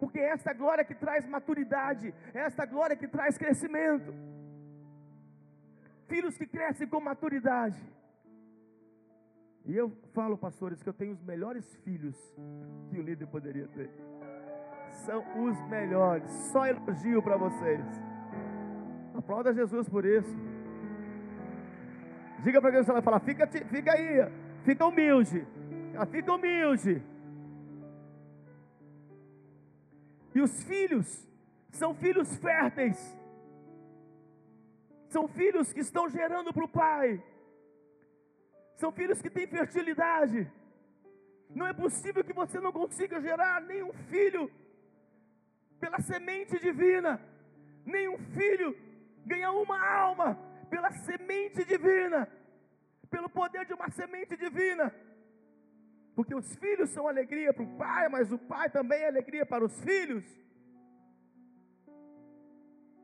Porque 0.00 0.18
é 0.18 0.30
esta 0.30 0.52
glória 0.52 0.84
que 0.84 0.96
traz 0.96 1.24
maturidade, 1.28 2.12
é 2.34 2.40
esta 2.40 2.66
glória 2.66 2.96
que 2.96 3.06
traz 3.06 3.38
crescimento. 3.38 4.12
Filhos 6.08 6.36
que 6.36 6.44
crescem 6.44 6.88
com 6.88 6.98
maturidade. 7.00 7.80
E 9.64 9.76
eu 9.76 9.96
falo, 10.12 10.36
pastores, 10.36 10.82
que 10.82 10.88
eu 10.88 10.92
tenho 10.92 11.12
os 11.12 11.22
melhores 11.22 11.72
filhos 11.84 12.16
que 12.90 12.98
o 12.98 13.02
líder 13.02 13.28
poderia 13.28 13.68
ter. 13.68 13.92
São 15.06 15.22
os 15.44 15.56
melhores. 15.68 16.28
Só 16.50 16.66
elogio 16.66 17.22
para 17.22 17.36
vocês. 17.36 17.86
Aplauda 19.14 19.54
Jesus 19.54 19.88
por 19.88 20.04
isso. 20.04 20.36
Diga 22.42 22.60
para 22.60 22.72
quem 22.72 22.82
você 22.82 22.90
vai 22.90 23.02
falar, 23.02 23.20
fica, 23.20 23.46
fica 23.46 23.92
aí, 23.92 24.28
fica 24.64 24.84
humilde. 24.84 25.46
Ela 25.98 26.06
fica 26.06 26.32
humilde. 26.32 27.02
E 30.32 30.40
os 30.40 30.62
filhos 30.62 31.08
são 31.72 31.92
filhos 31.92 32.36
férteis. 32.36 32.98
São 35.08 35.26
filhos 35.26 35.72
que 35.72 35.80
estão 35.80 36.08
gerando 36.08 36.52
para 36.52 36.64
o 36.64 36.68
pai. 36.68 37.20
São 38.76 38.92
filhos 38.92 39.20
que 39.20 39.28
têm 39.28 39.48
fertilidade. 39.48 40.48
Não 41.50 41.66
é 41.66 41.72
possível 41.72 42.22
que 42.22 42.32
você 42.32 42.60
não 42.60 42.70
consiga 42.70 43.20
gerar 43.20 43.60
nenhum 43.62 43.92
filho 44.08 44.48
pela 45.80 46.00
semente 46.00 46.60
divina. 46.60 47.20
Nenhum 47.84 48.18
filho 48.36 48.70
ganhar 49.26 49.50
uma 49.50 49.80
alma 49.84 50.38
pela 50.70 50.92
semente 50.92 51.64
divina. 51.64 52.28
Pelo 53.10 53.28
poder 53.28 53.66
de 53.66 53.74
uma 53.74 53.90
semente 53.90 54.36
divina. 54.36 54.94
Porque 56.18 56.34
os 56.34 56.52
filhos 56.56 56.90
são 56.90 57.06
alegria 57.06 57.54
para 57.54 57.62
o 57.62 57.76
pai, 57.76 58.08
mas 58.08 58.32
o 58.32 58.38
pai 58.52 58.68
também 58.68 59.02
é 59.02 59.06
alegria 59.06 59.46
para 59.46 59.64
os 59.64 59.80
filhos. 59.82 60.24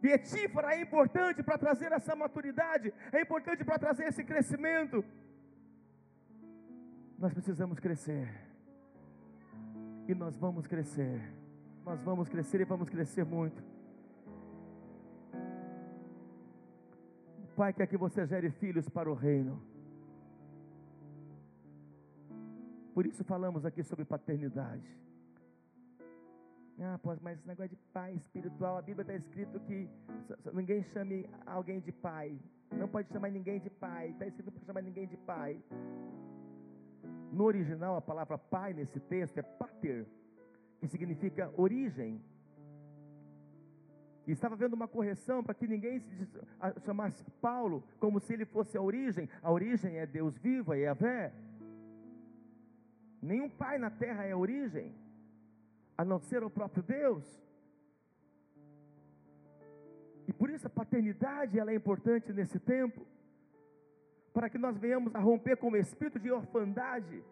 E 0.03 0.09
etífora 0.09 0.75
é 0.75 0.81
importante 0.81 1.41
para 1.41 1.57
trazer 1.57 1.93
essa 1.93 2.17
maturidade, 2.17 2.93
é 3.12 3.21
importante 3.21 3.65
para 3.65 3.79
trazer 3.79 4.09
esse 4.09 4.25
crescimento. 4.25 5.05
Nós 7.17 7.33
precisamos 7.33 7.79
crescer. 7.79 8.29
E 10.09 10.12
nós 10.12 10.37
vamos 10.37 10.67
crescer. 10.67 11.21
Nós 11.85 12.03
vamos 12.03 12.29
crescer 12.29 12.62
e 12.62 12.65
vamos 12.65 12.89
crescer 12.89 13.25
muito. 13.25 13.62
O 17.45 17.47
Pai 17.55 17.73
quer 17.73 17.87
que 17.87 17.97
você 17.97 18.27
gere 18.27 18.51
filhos 18.51 18.89
para 18.89 19.09
o 19.09 19.15
reino. 19.15 19.62
Por 22.95 23.05
isso 23.07 23.24
falamos 23.24 23.66
aqui 23.66 23.82
sobre 23.82 24.05
paternidade. 24.05 24.88
Ah, 26.80 26.99
mas 27.20 27.38
esse 27.38 27.47
negócio 27.47 27.70
de 27.70 27.76
pai 27.92 28.14
espiritual, 28.14 28.78
a 28.78 28.82
Bíblia 28.82 29.03
está 29.03 29.14
escrito 29.14 29.59
que 29.61 29.88
ninguém 30.53 30.82
chame 30.84 31.28
alguém 31.45 31.80
de 31.80 31.90
pai. 31.90 32.38
Não 32.70 32.88
pode 32.88 33.12
chamar 33.12 33.30
ninguém 33.30 33.59
de 33.59 33.68
pai. 33.68 34.11
Está 34.11 34.26
escrito 34.26 34.53
para 34.53 34.64
chamar 34.64 34.82
ninguém 34.82 35.09
de 35.09 35.16
pai. 35.16 35.61
No 37.32 37.45
original, 37.45 37.97
a 37.97 38.01
palavra 38.01 38.38
pai 38.38 38.72
nesse 38.72 39.01
texto 39.01 39.38
é 39.38 39.42
pater, 39.42 40.07
que 40.80 40.86
significa 40.86 41.53
origem. 41.57 42.22
E 44.24 44.30
estava 44.30 44.55
havendo 44.55 44.74
uma 44.74 44.86
correção 44.86 45.42
para 45.42 45.55
que 45.55 45.66
ninguém 45.66 46.01
chamasse 46.84 47.24
Paulo 47.40 47.82
como 47.99 48.20
se 48.20 48.32
ele 48.32 48.45
fosse 48.45 48.76
a 48.76 48.80
origem. 48.80 49.28
A 49.42 49.51
origem 49.51 49.99
é 49.99 50.07
Deus 50.07 50.38
vivo, 50.38 50.72
é 50.72 50.82
Yahvé. 50.82 51.32
Nenhum 53.31 53.49
pai 53.49 53.79
na 53.79 53.91
terra 53.91 54.22
é 54.25 54.37
origem 54.37 54.95
a 55.97 56.05
não 56.05 56.18
ser 56.18 56.45
o 56.45 56.51
próprio 56.51 56.83
Deus. 56.83 57.25
E 60.29 60.33
por 60.33 60.51
isso 60.51 60.66
a 60.66 60.70
paternidade 60.70 61.59
ela 61.59 61.70
é 61.70 61.75
importante 61.75 62.33
nesse 62.35 62.59
tempo, 62.59 63.07
para 64.35 64.51
que 64.51 64.59
nós 64.59 64.77
venhamos 64.77 65.14
a 65.14 65.20
romper 65.20 65.57
com 65.57 65.70
o 65.70 65.77
espírito 65.77 66.18
de 66.18 66.31
orfandade. 66.31 67.25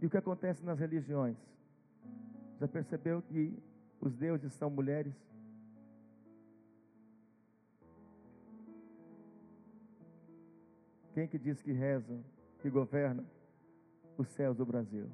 E 0.00 0.06
o 0.06 0.10
que 0.10 0.16
acontece 0.16 0.64
nas 0.64 0.78
religiões? 0.80 1.36
Já 2.58 2.66
percebeu 2.66 3.22
que 3.22 3.56
os 4.00 4.16
deuses 4.16 4.52
são 4.54 4.68
mulheres? 4.68 5.14
Quem 11.14 11.28
que 11.28 11.38
diz 11.38 11.60
que 11.62 11.72
reza, 11.72 12.18
que 12.60 12.70
governa 12.70 13.24
os 14.16 14.28
céus 14.28 14.56
do 14.56 14.66
Brasil? 14.66 15.10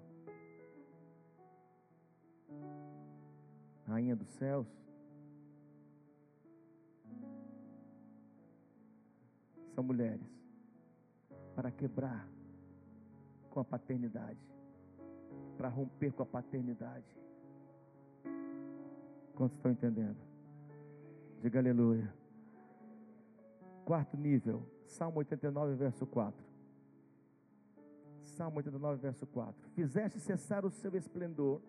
rainha 3.86 4.16
dos 4.16 4.28
céus. 4.30 4.66
São 9.74 9.84
mulheres 9.84 10.26
para 11.54 11.70
quebrar 11.70 12.28
com 13.50 13.60
a 13.60 13.64
paternidade, 13.64 14.40
para 15.56 15.68
romper 15.68 16.12
com 16.12 16.22
a 16.22 16.26
paternidade. 16.26 17.06
Quantos 19.34 19.56
estão 19.56 19.70
entendendo? 19.70 20.18
Diga 21.42 21.58
aleluia. 21.58 22.12
Quarto 23.84 24.16
nível, 24.16 24.62
Salmo 24.86 25.18
89, 25.18 25.74
verso 25.74 26.06
4. 26.06 26.45
Salmo 28.36 28.58
89, 28.58 29.00
verso 29.00 29.26
4. 29.26 29.70
Fizeste 29.70 30.20
cessar 30.20 30.66
o 30.66 30.70
seu 30.70 30.94
esplendor 30.94 31.60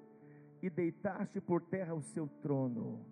e 0.61 0.69
deitaste 0.69 1.39
por 1.39 1.61
terra 1.61 1.93
o 1.93 2.01
seu 2.01 2.27
trono. 2.41 3.05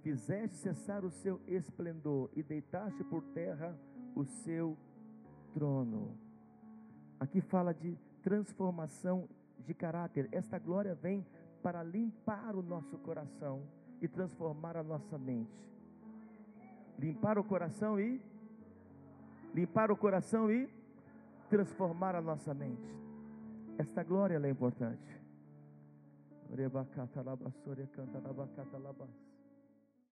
Fizeste 0.00 0.56
cessar 0.56 1.04
o 1.04 1.10
seu 1.10 1.38
esplendor 1.46 2.30
e 2.34 2.42
deitaste 2.42 3.04
por 3.04 3.22
terra 3.34 3.78
o 4.14 4.24
seu 4.24 4.76
trono. 5.52 6.16
Aqui 7.20 7.42
fala 7.42 7.74
de 7.74 7.98
transformação 8.22 9.28
de 9.66 9.74
caráter. 9.74 10.28
Esta 10.32 10.58
glória 10.58 10.94
vem 10.94 11.26
para 11.62 11.82
limpar 11.82 12.56
o 12.56 12.62
nosso 12.62 12.96
coração 12.98 13.62
e 14.00 14.08
transformar 14.08 14.78
a 14.78 14.82
nossa 14.82 15.18
mente. 15.18 15.66
Limpar 16.98 17.38
o 17.38 17.44
coração 17.44 18.00
e 18.00 18.18
limpar 19.52 19.90
o 19.90 19.96
coração 19.96 20.50
e 20.50 20.75
transformar 21.48 22.14
a 22.14 22.20
nossa 22.20 22.54
mente. 22.54 22.94
Esta 23.78 24.02
glória 24.02 24.38
é 24.38 24.50
importante. 24.50 25.20
Rebacata 26.54 27.22
labassoria 27.22 27.86
canta 27.88 28.18
labacata 28.20 28.78
labas. 28.78 29.25